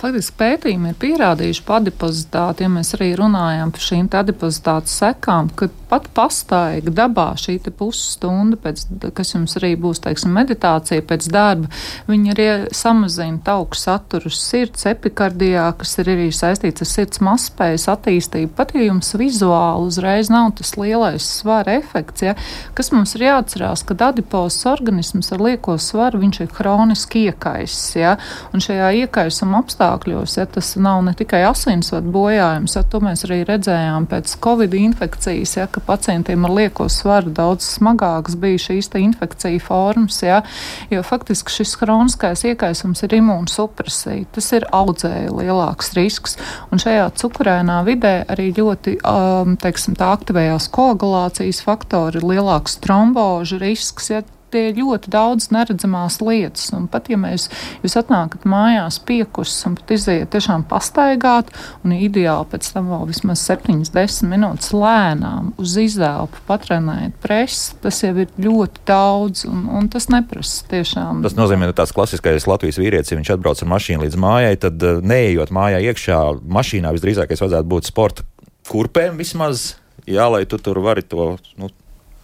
faktiski 0.00 0.38
pētījumi 0.40 0.94
ir 0.94 1.00
pierādījuši 1.00 1.64
par 1.66 1.82
adipozitāti, 1.82 2.64
ja 2.64 2.70
mēs 2.72 2.94
arī 2.96 3.10
runājam 3.20 3.68
par 3.74 3.84
šīm 3.84 4.06
adipozitātes 4.16 4.94
sekām, 4.96 5.50
ka 5.52 5.68
pat 5.90 6.08
pastaiga 6.16 6.88
dabā 7.02 7.26
šī 7.36 7.58
pusstunda, 7.76 8.56
pēc, 8.56 8.86
kas 9.12 9.34
jums 9.34 9.58
arī 9.60 9.74
būs, 9.76 10.00
teiksim, 10.06 10.32
meditācija 10.32 11.04
pēc 11.04 11.28
darba, 11.28 11.68
viņi 12.08 12.32
arī 12.32 12.46
samazina 12.72 13.42
tauku 13.44 13.76
saturu 13.76 14.32
sirds 14.32 14.88
epikardijā, 14.88 15.66
kas 15.76 15.98
ir 16.00 16.10
arī 16.14 16.30
saistīts 16.32 16.80
ar 16.80 16.90
sirds 16.94 17.20
mazspējas 17.28 17.86
attīstību. 17.92 18.54
Pat 18.56 18.72
ja 18.72 18.86
jums 18.88 19.12
vizuāli 19.20 19.90
uzreiz 19.90 20.32
nav 20.32 20.54
tas 20.56 20.72
lielais 20.80 21.28
svara 21.42 21.76
efekts, 21.82 22.24
ja, 22.24 22.34
kas 22.72 22.88
mums 22.96 23.12
ir 23.18 23.28
jāatcerās, 23.28 23.84
ka 23.84 24.00
adipozs 24.08 24.64
organisms 24.72 25.28
ar 25.36 25.44
lieko 25.44 25.76
svaru, 25.76 26.24
viņš 26.24 26.42
ir 26.46 26.52
hroniski 26.56 27.28
iekais 27.28 27.65
iekaisis. 27.66 27.96
Ja? 27.96 28.16
Un 28.54 28.60
šajā 28.60 28.90
iekaisuma 29.02 29.60
apstākļos 29.62 30.38
ja, 30.38 30.46
tas 30.46 30.76
nav 30.76 31.02
ne 31.04 31.14
tikai 31.14 31.44
asinsvadu 31.46 32.10
bojājums, 32.12 32.76
ja, 32.76 32.82
to 32.82 33.00
mēs 33.00 33.24
arī 33.26 33.44
redzējām 33.46 34.06
pēc 34.06 34.36
covid 34.40 34.74
infekcijas, 34.74 35.56
ja, 35.56 35.66
ka 35.66 35.80
pacientiem 35.80 36.44
ar 36.44 36.54
lieko 36.54 36.88
svaru 36.88 37.30
daudz 37.30 37.66
smagāks 37.76 38.36
bija 38.36 38.58
šīs 38.58 38.90
infekcija 38.96 39.60
formas. 39.60 40.22
Ja, 40.22 40.42
jo 40.90 41.02
faktiski 41.02 41.52
šis 41.52 41.76
kroniskais 41.76 42.44
iekaisums 42.44 43.02
ir 43.02 43.16
imūnsupresija. 43.18 44.26
Tas 44.32 44.52
ir 44.52 44.66
audzēju 44.72 45.34
lielāks 45.36 45.92
risks. 45.96 46.36
Un 46.70 46.80
šajā 46.80 47.10
cukurēnā 47.18 47.82
vidē 47.86 48.24
arī 48.28 48.52
ļoti 48.56 48.98
um, 49.02 49.56
teiksim, 49.60 49.96
aktivējās 50.06 50.68
koagulācijas 50.72 51.62
faktori, 51.66 52.22
lielāks 52.22 52.78
trombožu 52.82 53.58
risks. 53.60 54.10
Ja, 54.12 54.22
tie 54.56 54.70
ir 54.70 54.80
ļoti 54.80 55.12
daudz 55.12 55.50
neredzamās 55.52 56.18
lietas. 56.24 56.70
Un 56.76 56.88
pat 56.90 57.10
ja 57.12 57.18
mēs, 57.20 57.48
jūs 57.84 57.96
atnākat 58.00 58.46
mājās 58.48 58.98
piekus 59.06 59.54
un 59.68 59.76
pat 59.78 59.92
iziet 59.96 60.30
tiešām 60.32 60.64
pastaigāt, 60.70 61.52
un 61.84 61.94
ideāli 61.96 62.48
pēc 62.52 62.70
tam 62.74 62.88
vēl 62.92 63.06
vismaz 63.10 63.44
7-10 63.44 64.30
minūtes 64.30 64.72
lēnām 64.74 65.52
uz 65.60 65.76
izelpu 65.80 66.42
patrenēt 66.48 67.16
presi, 67.22 67.76
tas 67.84 68.00
jau 68.04 68.14
ir 68.24 68.32
ļoti 68.40 68.84
daudz, 68.88 69.44
un, 69.50 69.66
un 69.78 69.90
tas 69.92 70.08
neprasa 70.12 70.66
tiešām. 70.72 71.22
Tas 71.26 71.36
nozīmē, 71.38 71.70
ka 71.70 71.82
tāds 71.82 71.94
klasiskais 71.96 72.48
Latvijas 72.48 72.80
vīrietis, 72.80 73.12
ja 73.12 73.20
viņš 73.20 73.34
atbrauc 73.36 73.62
ar 73.62 73.72
mašīnu 73.74 74.06
līdz 74.06 74.20
mājai, 74.22 74.54
tad 74.62 74.86
eh, 74.86 75.02
neejot 75.04 75.52
mājā 75.54 75.82
iekšā, 75.90 76.20
mašīnā 76.58 76.94
visdrīzākais 76.96 77.42
vajadzētu 77.44 77.72
būt 77.72 77.90
sporta 77.90 78.26
kurpēm 78.70 79.18
vismaz. 79.20 79.74
Jā, 80.06 80.28
lai 80.30 80.44
tu 80.46 80.58
tur 80.62 80.78
vari 80.84 81.02
to 81.02 81.34
nu, 81.58 81.70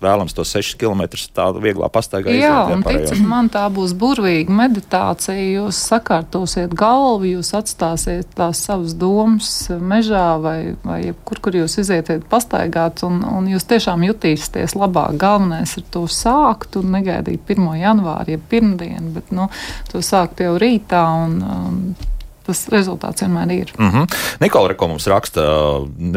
vēlams 0.02 0.34
tos 0.36 0.52
6 0.54 0.76
km 0.80 1.04
tādu 1.34 1.62
vieglā 1.62 1.88
pastaigā. 1.92 2.34
Jā, 2.36 2.56
un 2.74 2.84
ticiet 2.86 3.22
man, 3.26 3.50
tā 3.52 3.64
būs 3.72 3.94
burvīga 3.98 4.52
meditācija. 4.52 5.36
Jūs 5.62 5.78
sakārtosiet 5.90 6.74
galvu, 6.78 7.30
jūs 7.34 7.52
atstāsiet 7.58 8.30
tās 8.38 8.62
savas 8.66 8.96
domas 8.98 9.50
mežā 9.80 10.26
vai, 10.42 10.58
vai 10.84 11.00
kur, 11.26 11.42
kur 11.44 11.58
jūs 11.62 11.78
izietiet 11.82 12.26
pastaigāt, 12.30 13.04
un, 13.06 13.22
un 13.26 13.50
jūs 13.52 13.66
tiešām 13.70 14.06
jutīsieties 14.08 14.76
labāk. 14.78 15.18
Galvenais 15.22 15.76
ir 15.78 15.86
to 15.94 16.06
sākt 16.10 16.78
un 16.80 16.92
negaidīt 16.96 17.50
1. 17.56 17.68
janvāri, 17.82 18.36
ja 18.36 18.46
pirmdienu, 18.52 19.14
bet 19.16 19.34
nu, 19.34 19.48
to 19.92 20.02
sākt 20.04 20.44
jau 20.44 20.56
rītā. 20.60 21.04
Un, 21.26 21.38
um, 21.42 22.10
tas 22.46 22.64
rezultāts 22.72 23.24
vienmēr 23.24 23.52
ir. 23.54 23.72
Mm 23.78 23.90
-hmm. 23.90 24.16
Nikola 24.40 24.72
Reko 24.72 24.88
mums 24.88 25.06
raksta, 25.06 25.42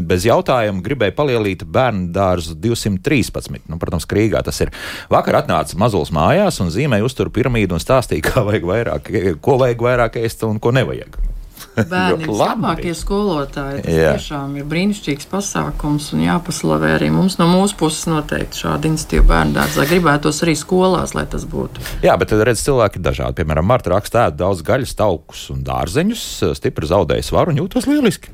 bez 0.01 0.25
jautājuma, 0.25 0.81
gribēja 0.81 1.15
palielīt 1.15 1.65
bērnu 1.65 2.11
dārzu 2.13 2.55
213. 2.55 3.61
Nu, 3.67 3.77
protams, 3.77 4.05
Krīgā 4.05 4.43
tas 4.43 4.61
ir. 4.61 4.71
Vakar 5.09 5.35
atnāca 5.43 5.77
mazulis 5.77 6.11
mājās 6.11 6.61
un 6.61 6.69
zīmēja 6.69 7.03
uzturu 7.03 7.29
piramīdu 7.29 7.73
un 7.73 7.79
stāstīja, 7.79 8.43
vajag 8.49 8.63
vairāk, 8.63 9.13
ko 9.41 9.57
vajag 9.57 9.81
vairāk 9.81 10.15
ēst 10.15 10.43
un 10.43 10.59
ko 10.59 10.71
nevajag. 10.71 11.34
Bērni 11.75 12.23
ir 12.27 12.31
labākie 12.31 12.93
skolotāji. 12.95 13.83
Tas 13.83 13.97
Jā. 13.97 14.13
tiešām 14.15 14.55
ir 14.59 14.67
brīnišķīgs 14.71 15.27
pasākums 15.31 16.07
un 16.15 16.23
jāpaslavē 16.23 16.93
arī 16.95 17.11
mums 17.13 17.37
no 17.41 17.49
mūsu 17.51 17.77
puses 17.79 18.07
noteikti 18.09 18.63
šāda 18.63 18.89
institīva 18.91 19.27
bērnu 19.33 19.57
dārzā. 19.59 19.87
Gribētos 19.89 20.41
arī 20.45 20.55
skolās, 20.59 21.15
lai 21.17 21.25
tas 21.31 21.43
būtu. 21.51 21.83
Jā, 22.05 22.15
bet 22.21 22.31
redz, 22.31 22.63
cilvēki 22.65 23.01
ir 23.01 23.05
dažādi. 23.09 23.39
Piemēram, 23.41 23.67
Marta 23.67 23.91
raksta 23.93 24.29
ēd 24.29 24.39
daudz 24.39 24.63
gaļas, 24.65 24.95
taukus 24.97 25.45
un 25.53 25.63
dārzeņus, 25.67 26.25
stipri 26.57 26.89
zaudēja 26.89 27.27
svaru 27.27 27.53
un 27.53 27.63
jūtos 27.63 27.89
lieliski. 27.91 28.33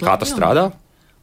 Kā 0.00 0.16
tas 0.20 0.32
strādā? 0.32 0.70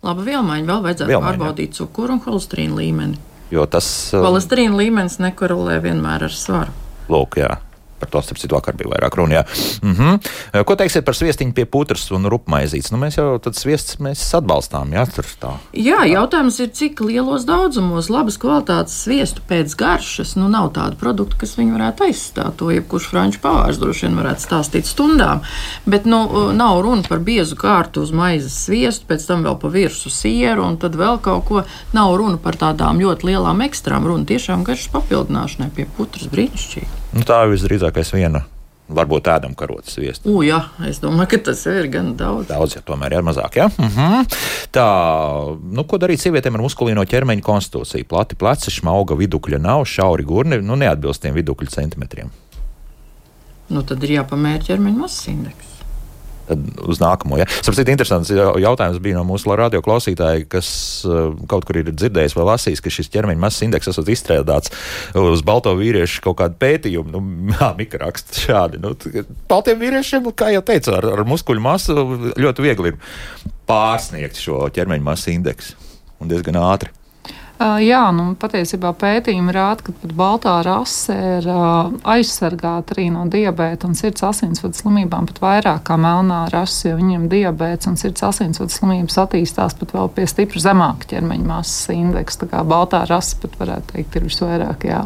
Laba 0.01 0.23
vielmaiņa. 0.25 0.65
Vēl 0.65 0.86
vajadzētu 0.86 1.10
vielmaiņa. 1.13 1.38
pārbaudīt 1.38 1.77
cukuru 1.77 2.17
un 2.17 2.23
holesterīnu 2.25 2.77
līmeni. 2.77 3.19
Jo 3.54 3.65
tas. 3.69 3.86
Holesterīna 4.15 4.80
līmenis 4.80 5.19
nekorelē 5.21 5.77
vienmēr 5.84 6.25
ar 6.30 6.34
svaru. 6.34 6.73
Lūk, 7.12 7.38
jā. 7.41 7.58
Par 8.02 8.10
to, 8.10 8.22
starp 8.26 8.42
citu, 8.42 8.58
vakar 8.58 8.76
bija 8.80 8.90
vairāk 8.96 9.16
runa. 9.20 9.44
Mm 9.82 9.94
-hmm. 9.96 10.64
Ko 10.66 10.76
teiksiet 10.76 11.06
par 11.06 11.16
sviestiņu 11.16 11.54
pie 11.54 11.66
putras 11.66 12.12
un 12.12 12.26
rupmaizītes? 12.26 12.92
Nu, 12.92 12.98
mēs 12.98 13.18
jau 13.18 13.38
tādu 13.40 13.60
sviestu 13.60 14.02
atbalstām. 14.38 14.94
Jā, 14.94 15.06
tā. 15.42 15.54
jā, 15.74 16.00
jautājums 16.10 16.60
ir, 16.60 16.70
cik 16.74 17.02
lielos 17.02 17.46
daudzumos 17.46 18.10
labas 18.10 18.38
kvalitātes 18.38 19.04
sviestu 19.04 19.42
pēc 19.50 19.76
garšas. 19.78 20.36
Nu, 20.36 20.50
nav 20.50 20.72
tādu 20.74 20.96
produktu, 20.96 21.38
kas 21.40 21.58
viņu 21.58 21.78
varētu 21.78 22.08
aizstāt. 22.08 22.58
To 22.58 22.72
jebkurš 22.72 23.10
franču 23.12 23.40
pavārs 23.44 23.80
droši 23.82 24.08
vien 24.08 24.18
varētu 24.20 24.46
stāstīt 24.48 24.90
stundām. 24.90 25.42
Bet 25.86 26.06
nu, 26.06 26.52
nav 26.54 26.82
runa 26.82 27.04
par 27.10 27.20
biezu 27.20 27.56
kārtu 27.56 28.02
uz 28.02 28.12
maizes 28.12 28.58
sviestu, 28.66 29.06
pēc 29.10 29.28
tam 29.28 29.46
vēl 29.48 29.60
pa 29.62 29.68
virsmu 29.74 30.12
sieru 30.12 30.66
un 30.66 30.78
tad 30.82 30.98
vēl 31.00 31.22
kaut 31.22 31.46
ko. 31.50 31.64
Nav 31.94 32.16
runa 32.20 32.38
par 32.42 32.58
tādām 32.58 33.02
ļoti 33.02 33.32
lielām 33.32 33.62
ekstrām. 33.68 34.08
Runa 34.08 34.26
tiešām 34.26 34.66
garšas 34.68 34.92
papildināšanai 34.96 35.72
pie 35.76 35.88
putras 35.98 36.28
brīnišķīgi. 36.32 37.01
Nu, 37.12 37.24
tā 37.28 37.43
visdrīzākais 37.52 38.13
viena. 38.15 38.45
Varbūt 38.91 39.30
ēdam 39.32 39.54
karotes 39.56 39.95
sviestu. 39.95 40.28
U, 40.28 40.41
jā, 40.43 40.58
es 40.88 41.00
domāju, 41.00 41.30
ka 41.32 41.38
tas 41.47 41.62
ir 41.71 41.88
gan 41.91 42.10
daudz. 42.19 42.50
Daudz, 42.50 42.76
ja 42.76 42.82
tomēr 42.84 43.15
ir 43.15 43.24
mazāk. 43.24 43.56
Ja? 43.62 43.69
Uh 43.71 43.86
mhm. 43.86 44.00
-huh. 44.00 44.38
Tā, 44.71 44.86
nu, 45.63 45.84
ko 45.84 45.97
darīt 45.97 46.19
sievietēm 46.19 46.56
ar 46.56 46.65
muskulīno 46.67 47.06
ķermeņa 47.06 47.41
konstitūciju? 47.41 48.08
Plati 48.08 48.36
pleci, 48.36 48.71
šmauga 48.71 49.15
vidukļa 49.15 49.60
nav, 49.60 49.86
šauri 49.86 50.24
gurni, 50.24 50.62
nu, 50.62 50.76
neatbilst 50.76 51.21
tiem 51.21 51.36
vidukļa 51.36 51.69
centimetriem. 51.69 52.32
Nu, 53.69 53.84
tad 53.84 54.04
ir 54.04 54.19
jāpamēra 54.19 54.63
ķermeņa 54.67 54.97
masas 54.97 55.28
indeks 55.28 55.81
uz 56.88 57.02
nākamo. 57.02 57.40
Ja? 57.42 57.48
Sapratu, 57.62 57.92
interesants 57.94 58.32
jautājums 58.32 59.02
bija 59.04 59.20
no 59.20 59.26
mūsu 59.28 59.52
radio 59.58 59.82
klausītāja, 59.86 60.46
kas 60.52 60.70
uh, 61.08 61.34
kaut 61.52 61.68
kur 61.68 61.82
ir 61.82 61.92
dzirdējis 61.92 62.38
vai 62.38 62.48
lasījis, 62.54 62.84
ka 62.84 62.94
šis 62.94 63.12
ķermeņa 63.14 63.42
masas 63.42 63.66
indeks 63.68 63.92
esat 63.92 64.12
izstrādāts 64.14 64.74
uz 65.18 65.44
balto 65.48 65.74
vīriešu 65.78 66.24
kaut 66.26 66.40
kādu 66.42 66.60
pētījumu. 66.62 67.12
Nu, 67.16 67.24
jā, 67.56 67.72
Mika 67.80 68.02
raksta 68.02 68.38
šādi. 68.46 68.82
Nu, 68.84 68.96
baltiem 69.52 69.82
vīriešiem, 69.82 70.32
kā 70.38 70.52
jau 70.56 70.64
teicu, 70.68 70.96
ar, 70.98 71.12
ar 71.18 71.26
muskuļu 71.28 71.64
masu 71.64 71.98
ļoti 72.40 72.68
viegli 72.68 72.94
ir 72.94 73.00
pārsniegt 73.70 74.40
šo 74.40 74.66
ķermeņa 74.74 75.06
masas 75.06 75.32
indeksu 75.34 75.78
un 76.22 76.32
diezgan 76.32 76.60
ātri. 76.62 76.94
Jā, 77.62 78.08
nu, 78.15 78.32
patiesībā 78.41 78.89
pētījumi 78.97 79.54
rāda, 79.54 79.84
ka 79.86 79.93
pat 80.02 80.13
baltā 80.17 80.54
rase 80.65 81.13
ir 81.13 81.45
uh, 81.52 81.91
aizsargāta 82.10 82.95
arī 82.95 83.10
no 83.13 83.28
diabēta 83.30 83.86
un 83.86 83.93
sirds 83.97 84.24
asinsvadu 84.26 84.80
slimībām 84.80 85.28
pat 85.30 85.41
vairāk 85.43 85.84
kā 85.91 85.97
melnā 86.02 86.39
rase, 86.54 86.89
jo 86.89 86.95
viņiem 86.97 87.28
diabēts 87.30 87.91
un 87.91 88.00
sirds 88.02 88.26
asinsvadu 88.26 88.74
slimības 88.74 89.19
attīstās 89.21 89.78
pat 89.78 89.93
vēl 89.93 90.10
pie 90.15 90.26
stipri 90.32 90.63
zemāka 90.63 91.12
ķermeņa 91.12 91.45
masas 91.52 91.93
indeksa. 91.93 92.41
Tā 92.45 92.50
kā 92.56 92.63
baltā 92.65 93.04
rase 93.10 93.38
pat 93.43 93.60
varētu 93.62 93.93
teikt 93.93 94.17
ir 94.17 94.26
visvairāk 94.32 94.88
jā, 94.89 95.04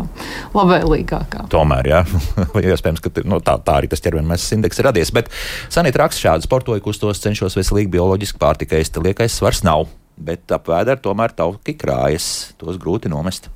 labvēlīgākā. 0.56 1.50
Tomēr, 1.52 1.91
jā, 1.91 2.02
iespējams, 2.76 3.04
ka 3.04 3.28
no, 3.28 3.41
tā, 3.44 3.58
tā 3.68 3.82
arī 3.82 3.91
tas 3.91 4.04
ķermeņa 4.06 4.32
masas 4.32 4.56
indeks 4.56 4.80
ir 4.80 4.91
radies. 4.91 5.12
Bet 5.15 5.34
Sanita 5.68 6.06
raksta 6.06 6.30
šādu 6.30 6.48
sportoju 6.48 6.88
kustos, 6.88 7.20
cenšos 7.26 7.60
veselīgi 7.60 7.91
bioloģiski 8.00 8.39
pārtikai, 8.39 8.86
liekais 9.04 9.41
svars 9.41 9.65
nav 9.68 9.89
bet 10.17 10.51
ap 10.56 10.69
vēderi 10.71 11.04
tomēr 11.04 11.36
tauki 11.36 11.75
krājas, 11.80 12.54
tos 12.62 12.80
grūti 12.82 13.12
nomest. 13.12 13.49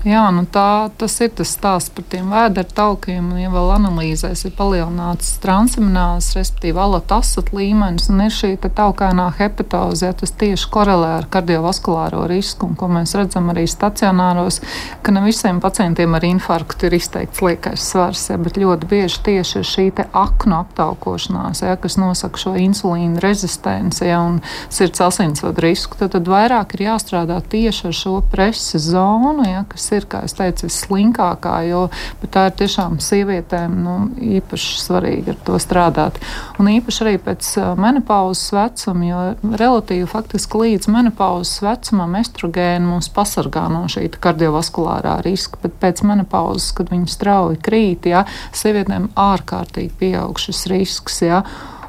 Jā, 0.00 0.22
nu 0.32 0.46
tā, 0.48 0.88
tas 0.96 1.12
ir 1.20 1.28
tas 1.36 1.50
stāsts 1.52 1.92
par 1.92 2.06
tiem 2.08 2.30
vēdera 2.32 2.72
taukiem. 2.72 3.34
Ja 3.36 3.50
vēl 3.52 3.66
analīzēs 3.74 4.46
ir 4.48 4.54
palielināts 4.56 5.34
transaminās, 5.42 6.30
respektīvi 6.38 6.80
alatasat 6.80 7.50
līmenis, 7.52 8.08
un 8.08 8.22
ir 8.24 8.32
šī 8.32 8.54
taukainā 8.64 9.26
hepatoze, 9.36 10.08
ja 10.08 10.16
tas 10.16 10.32
tieši 10.40 10.70
korelē 10.72 11.10
ar 11.18 11.26
kardiovaskulāro 11.28 12.22
risku, 12.30 12.70
un 12.70 12.78
ko 12.80 12.88
mēs 12.88 13.12
redzam 13.18 13.50
arī 13.52 13.66
stacionāros, 13.68 14.62
ka 15.04 15.12
ne 15.12 15.24
visiem 15.26 15.60
pacientiem 15.60 16.16
ar 16.16 16.24
infarktu 16.30 16.88
ir 16.88 16.96
izteikts 16.96 17.44
liekais 17.44 17.84
svars, 17.92 18.24
ja, 18.32 18.40
bet 18.40 18.56
ļoti 18.56 18.88
bieži 18.88 19.20
tieši 19.28 19.60
ir 19.60 19.68
šī 19.68 19.86
aknu 20.16 20.56
aptaukošanās, 20.62 21.60
ja, 21.66 21.76
kas 21.76 21.98
nosaka 22.00 22.40
šo 22.40 22.54
insulīnu 22.56 23.20
rezistenci 23.20 24.08
ja, 24.08 24.22
un 24.24 24.40
sirds 24.72 25.04
asinsvadu 25.04 25.60
risku, 25.66 26.00
tad, 26.00 26.14
tad 26.16 26.32
vairāk 26.32 26.78
ir 26.78 26.86
jāstrādā 26.88 27.42
tieši 27.52 27.90
ar 27.92 28.00
šo 28.00 28.16
preses 28.32 28.88
zonu, 28.88 29.44
ja, 29.44 29.66
kas 29.68 29.89
ir, 29.96 30.06
kā 30.10 30.22
es 30.26 30.34
teicu, 30.38 30.68
visslinkākā, 30.68 31.54
jo 31.68 31.86
tā 32.30 32.46
ir 32.50 32.56
tiešām 32.60 32.98
sievietēm 33.02 33.76
nu, 33.84 33.96
īpaši 34.40 34.76
svarīgi 34.84 35.34
ar 35.34 35.40
to 35.46 35.58
strādāt. 35.62 36.20
Un 36.60 36.70
īpaši 36.72 37.04
arī 37.04 37.16
pēc 37.24 37.50
menopauzes 37.80 38.52
vecuma, 38.56 39.08
jo 39.08 39.56
relatīvi 39.60 40.08
faktiski 40.10 40.62
līdz 40.64 40.90
menopauzes 40.92 41.62
vecumam 41.64 42.16
estrogēni 42.20 42.86
mums 42.86 43.10
pasargā 43.14 43.66
no 43.72 43.86
šī 43.90 44.08
kardiovaskulārā 44.20 45.18
riska, 45.26 45.60
bet 45.64 45.76
pēc 45.82 46.04
menopauzes, 46.06 46.70
kad 46.76 46.92
viņi 46.92 47.10
strauji 47.10 47.60
krīt, 47.64 48.10
ja, 48.10 48.24
sievietēm 48.56 49.10
ārkārtīgi 49.18 49.94
pieaug 50.00 50.40
šis 50.40 50.66
risks. 50.70 51.20
Ja, 51.26 51.42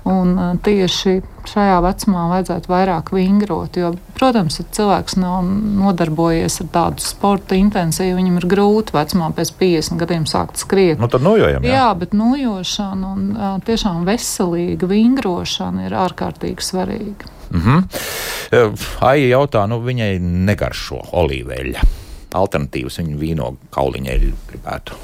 Un 0.10 0.58
tieši 0.66 1.20
šajā 1.46 1.78
vecumā 1.86 2.24
vajadzētu 2.32 2.72
vairāk 2.72 3.12
vingrot. 3.14 3.78
Jo, 3.78 3.92
protams, 4.18 4.58
ja 4.58 4.66
cilvēks 4.78 5.18
nav 5.22 5.46
nodarbojies 5.46 6.58
ar 6.64 6.70
tādu 6.74 7.06
sporta 7.06 7.58
intensīvu, 7.58 8.18
viņam 8.18 8.40
ir 8.42 8.48
grūti 8.50 8.96
vecumā 8.96 9.30
pēc 9.38 9.54
50 9.60 10.02
gadiem 10.02 10.26
sākt 10.30 10.62
skriet. 10.62 11.02
Nu, 11.02 11.10
tad 11.12 11.26
nojojam, 11.26 11.66
jā. 11.66 11.78
jā, 11.78 11.88
bet 12.02 12.16
nojošana 12.18 13.14
un 13.14 13.62
tiešām 13.68 14.06
veselīga 14.10 14.90
vingrošana 14.90 15.86
ir 15.86 15.98
ārkārtīgi 16.02 16.66
svarīga. 16.66 17.30
Mm 17.52 17.62
-hmm. 17.62 18.78
Aija 19.06 19.38
jautā, 19.38 19.68
nu 19.68 19.82
viņai 19.86 20.20
negaršo 20.20 21.02
olīveļa. 21.12 21.84
Alternatīvas 22.34 22.98
viņa 23.00 23.18
vīno 23.20 23.56
kauliņeļu 23.70 24.32
gribētu. 24.50 24.96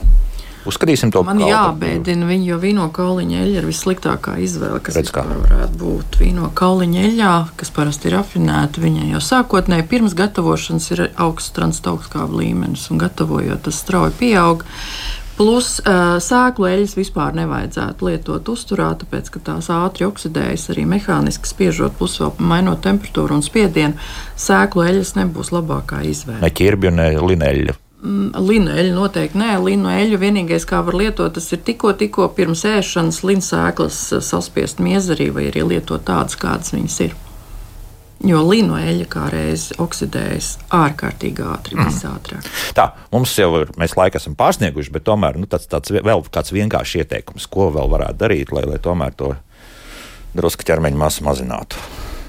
Uzskatīsim 0.67 1.11
to 1.13 1.23
par 1.23 1.35
monētu. 1.35 1.47
Man 1.47 1.53
jābēdina 1.55 2.27
viņu, 2.27 2.47
jo 2.51 2.57
vīno 2.61 2.87
kauliņa 2.95 3.43
eļļa 3.43 3.61
ir 3.61 3.67
vissliktākā 3.69 4.37
izvēle, 4.43 4.81
kas 4.83 4.97
varētu 5.15 5.79
būt. 5.79 6.17
Vīno 6.21 6.49
kauliņa 6.57 7.05
eļļā, 7.07 7.35
kas 7.59 7.71
parasti 7.75 8.09
ir 8.09 8.17
rafinēta, 8.17 8.83
viņai 8.83 9.11
jau 9.13 9.21
sākotnēji 9.23 9.87
pirms 9.91 10.17
gatavošanas 10.17 10.89
ir 10.95 11.05
augsts 11.15 11.55
transtaugskābu 11.55 12.41
līmenis, 12.41 12.89
un 12.91 12.99
gatavojot 13.03 13.63
tas 13.67 13.79
strauji 13.85 14.17
pieaug. 14.19 14.67
Plus 15.37 15.75
sēklu 16.25 16.65
eļļas 16.65 16.95
vispār 16.97 17.35
nevajadzētu 17.37 18.07
lietot 18.07 18.47
uzturā, 18.49 18.89
tāpēc 18.97 19.29
ka 19.35 19.41
tās 19.51 19.69
ātri 19.69 20.07
oksidējas 20.07 20.71
arī 20.73 20.87
mehāniski 20.89 21.45
spiežot, 21.45 21.93
plus 21.99 22.17
vēl 22.17 22.33
mainot 22.41 22.81
temperatūru 22.81 23.37
un 23.37 23.45
spiedienu. 23.45 23.93
Sēklu 24.33 24.87
eļļas 24.89 25.13
nebūs 25.19 25.53
labākā 25.53 26.01
izvēle. 26.09 26.41
Ne 26.41 26.49
ķirbju, 26.49 26.95
ne 26.97 27.11
lineļu. 27.21 27.77
Mm, 27.97 28.29
linu 28.45 28.73
eļļu 28.77 28.93
noteikti 28.93 29.39
nē, 29.41 29.55
linu 29.65 29.89
eļļu 29.89 30.17
vienīgais, 30.21 30.67
kā 30.69 30.83
var 30.85 30.93
lietot, 30.99 31.33
tas 31.33 31.47
ir 31.55 31.63
tikko, 31.65 31.95
tikko 31.97 32.27
pirms 32.37 32.61
ēšanas 32.69 33.23
linsēklas 33.25 34.01
eh, 34.13 34.21
saspiest 34.21 34.83
miezarī 34.85 35.31
vai 35.33 35.47
arī 35.49 35.63
lietot 35.65 36.03
tādas, 36.05 36.37
kādas 36.37 36.75
viņas 36.75 36.97
ir. 37.07 37.15
Jo 38.25 38.43
lino 38.45 38.77
eļļa 38.77 39.07
kā 39.09 39.27
reiz 39.33 39.71
oksidējas 39.81 40.49
ārkārtīgi 40.73 41.41
ātri, 41.45 41.77
mm. 41.77 41.89
visātrāk. 41.89 42.45
Tā, 42.77 42.85
mums 43.13 43.33
jau 43.37 43.49
ir, 43.63 43.73
mēs 43.81 43.95
laiku 43.97 44.21
esam 44.21 44.37
pārsnieguši, 44.37 44.93
bet 44.93 45.05
tomēr 45.05 45.39
nu, 45.41 45.49
tāds, 45.49 45.65
tāds 45.69 45.93
vēl 45.93 46.21
kāds 46.33 46.53
vienkāršs 46.53 46.99
ieteikums, 47.01 47.49
ko 47.49 47.71
vēl 47.73 47.89
varētu 47.93 48.21
darīt, 48.21 48.53
lai, 48.53 48.65
lai 48.69 48.77
tomēr 48.81 49.17
to 49.17 49.31
drusku 50.37 50.65
ķermeņa 50.69 51.01
masu 51.01 51.25
mazinātu. 51.25 51.81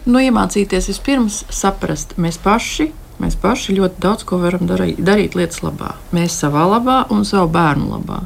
Nu, 0.09 0.21
iemācīties 0.25 0.89
vispirms 0.95 1.43
saprast, 1.53 2.17
mēs 2.17 2.41
paši 2.41 2.89
Mēs 3.19 3.35
paši 3.43 3.75
ļoti 3.75 3.99
daudz 4.03 4.23
ko 4.29 4.39
varam 4.39 4.69
darīt, 4.71 5.01
darīt 5.03 5.35
lietas 5.35 5.65
labā. 5.65 5.97
Mēs 6.15 6.37
savā 6.39 6.63
labā 6.71 7.01
un 7.15 7.25
savu 7.27 7.51
bērnu 7.55 7.89
labā. 7.91 8.21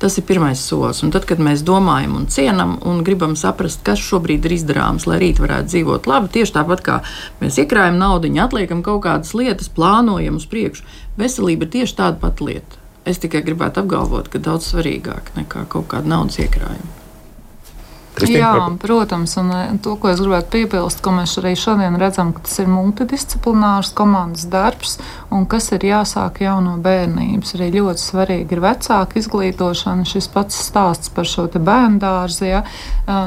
Tas 0.00 0.14
ir 0.16 0.24
pirmais 0.24 0.60
solis. 0.62 1.02
Un 1.04 1.12
tad, 1.12 1.26
kad 1.28 1.42
mēs 1.42 1.64
domājam 1.66 2.14
un 2.16 2.28
cienam 2.32 2.76
un 2.86 3.02
gribam 3.04 3.34
saprast, 3.36 3.82
kas 3.84 4.00
šobrīd 4.00 4.46
ir 4.46 4.54
izdarāms, 4.56 5.08
lai 5.10 5.18
rīt 5.20 5.42
varētu 5.42 5.72
dzīvot 5.72 6.08
labi, 6.08 6.30
tieši 6.38 6.54
tāpat 6.54 6.84
kā 6.86 7.00
mēs 7.42 7.58
iekrājam 7.60 7.98
naudu, 8.00 8.30
atliekam 8.40 8.84
kaut 8.86 9.02
kādas 9.04 9.34
lietas, 9.36 9.68
plānojam 9.74 10.38
uz 10.38 10.46
priekšu, 10.48 10.86
veselība 11.18 11.66
ir 11.66 11.74
tieši 11.74 11.98
tāda 11.98 12.22
pati 12.22 12.46
lieta. 12.48 12.80
Es 13.08 13.20
tikai 13.20 13.42
gribētu 13.44 13.82
apgalvot, 13.82 14.30
ka 14.32 14.40
daudz 14.40 14.70
svarīgāk 14.70 15.34
nekā 15.36 15.66
kaut 15.72 15.90
kāda 15.92 16.14
naudas 16.14 16.40
iekrājuma. 16.44 17.07
Kristīna, 18.18 18.40
Jā, 18.40 18.52
par... 18.58 18.76
protams, 18.82 19.36
un 19.40 19.78
to, 19.84 19.94
ko 20.00 20.10
es 20.10 20.20
gribētu 20.22 20.50
piebilst, 20.54 21.02
ko 21.04 21.12
mēs 21.14 21.36
arī 21.40 21.54
šodien 21.58 21.98
redzam, 22.00 22.32
ka 22.34 22.42
tas 22.46 22.58
ir 22.62 22.70
multidisciplinārs 22.72 23.92
komandas 23.96 24.48
darbs, 24.50 24.96
un 25.34 25.46
kas 25.50 25.70
ir 25.76 25.86
jāsāk 25.86 26.42
jau 26.42 26.58
no 26.64 26.76
bērnības. 26.82 27.54
Arī 27.56 27.70
ļoti 27.78 28.02
svarīgi 28.02 28.56
ir 28.56 28.62
vecāka 28.64 29.20
izglītošana. 29.20 30.06
Šis 30.08 30.28
pats 30.32 30.58
stāsts 30.68 31.12
par 31.14 31.28
šo 31.28 31.46
bērnu 31.48 32.00
dārzu, 32.02 32.44
ja, 32.48 32.62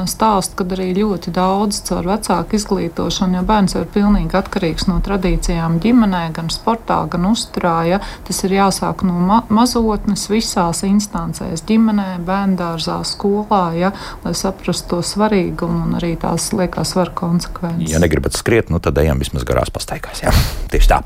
stāst, 0.08 0.56
kad 0.58 0.72
arī 0.76 0.90
ļoti 1.00 1.32
daudz 1.34 1.82
caur 1.88 2.10
vecāku 2.12 2.58
izglītošanu, 2.58 3.38
jo 3.38 3.44
bērns 3.48 3.76
jau 3.76 3.84
ir 3.84 3.90
pilnīgi 3.94 4.38
atkarīgs 4.38 4.88
no 4.90 4.98
tradīcijām 5.04 5.80
ģimenē, 5.82 6.22
gan 6.36 6.52
sportā, 6.52 7.00
gan 7.10 7.26
uzturā. 7.30 7.78
Ja. 7.88 8.02
Tas 8.26 8.44
ir 8.46 8.56
jāsāk 8.58 9.06
no 9.08 9.16
ma 9.22 9.42
mazotnes 9.52 10.28
visās 10.30 10.84
instancēs- 10.86 11.64
ģimenē, 11.70 12.20
bērndārzā, 12.26 13.00
skolā, 13.06 13.64
ja, 13.78 13.92
lai 14.24 14.34
saprastu 14.34 14.81
to 14.90 15.00
svarīgumu 15.06 15.86
un 15.86 15.98
arī 15.98 16.14
tās 16.20 16.50
liekas 16.56 16.94
var 16.98 17.12
konsekvences. 17.18 17.90
Ja 17.92 18.00
negribat 18.02 18.36
skriet, 18.38 18.70
nu 18.72 18.80
tad 18.82 18.98
ejam 19.02 19.22
vismaz 19.22 19.46
garās 19.48 19.72
pastaigās. 19.74 20.24
Ja. 20.24 20.34
Tieši 20.72 20.92
tā. 20.92 21.02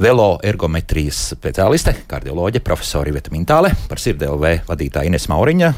Velo 0.00 0.38
ergometrijas 0.40 1.18
speciāliste, 1.34 1.92
kardioloģe, 2.08 2.62
profesori 2.64 3.10
Iveta 3.12 3.28
Mintāle, 3.34 3.68
par 3.84 4.00
sirdelvē 4.00 4.54
vadītāja 4.64 5.10
Ines 5.10 5.26
Mauriņa. 5.28 5.68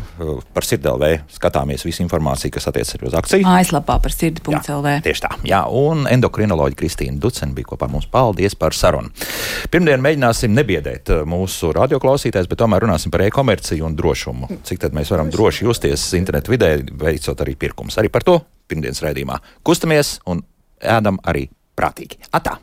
Par 0.54 0.62
sirdelvē 0.62 1.08
skatāmies 1.34 1.82
visu 1.82 2.04
informāciju, 2.04 2.52
kas 2.54 2.70
attiecas 2.70 3.02
uz 3.02 3.16
akciju. 3.18 3.42
Mājaslapā 3.48 3.98
par 4.04 4.14
sirdi.lv. 4.14 4.94
Tieši 5.02 5.24
tā. 5.26 5.32
Jā, 5.50 5.64
un 5.66 6.06
endokrinoloģija 6.06 6.78
Kristīna 6.78 7.18
Ducena 7.18 7.50
bija 7.58 7.72
kopā 7.72 7.90
ar 7.90 7.94
mums. 7.96 8.06
Paldies 8.14 8.54
par 8.54 8.78
sarunu. 8.78 9.10
Pirmdien 9.74 9.98
mēģināsim 10.06 10.54
nebiedēt 10.54 11.10
uh, 11.10 11.26
mūsu 11.26 11.74
radioklausītājs, 11.74 12.46
bet 12.46 12.62
tomēr 12.62 12.86
runāsim 12.86 13.10
par 13.10 13.26
e-komerciju 13.26 13.90
un 13.90 13.98
drošumu. 13.98 14.62
Cik 14.70 14.86
tad 14.86 14.94
mēs 14.94 15.10
varam 15.10 15.34
droši 15.34 15.66
justies 15.66 16.12
internetu 16.14 16.54
vidē, 16.54 16.76
veicot 16.94 17.42
arī 17.42 17.58
pirkumus. 17.58 17.98
Arī 17.98 18.14
par 18.14 18.22
to 18.22 18.38
pirmdienas 18.70 19.02
raidījumā. 19.02 19.42
Kustamies 19.66 20.20
un 20.30 20.46
ēdam 20.78 21.18
arī 21.26 21.48
prātīgi. 21.74 22.22
Atā! 22.30 22.60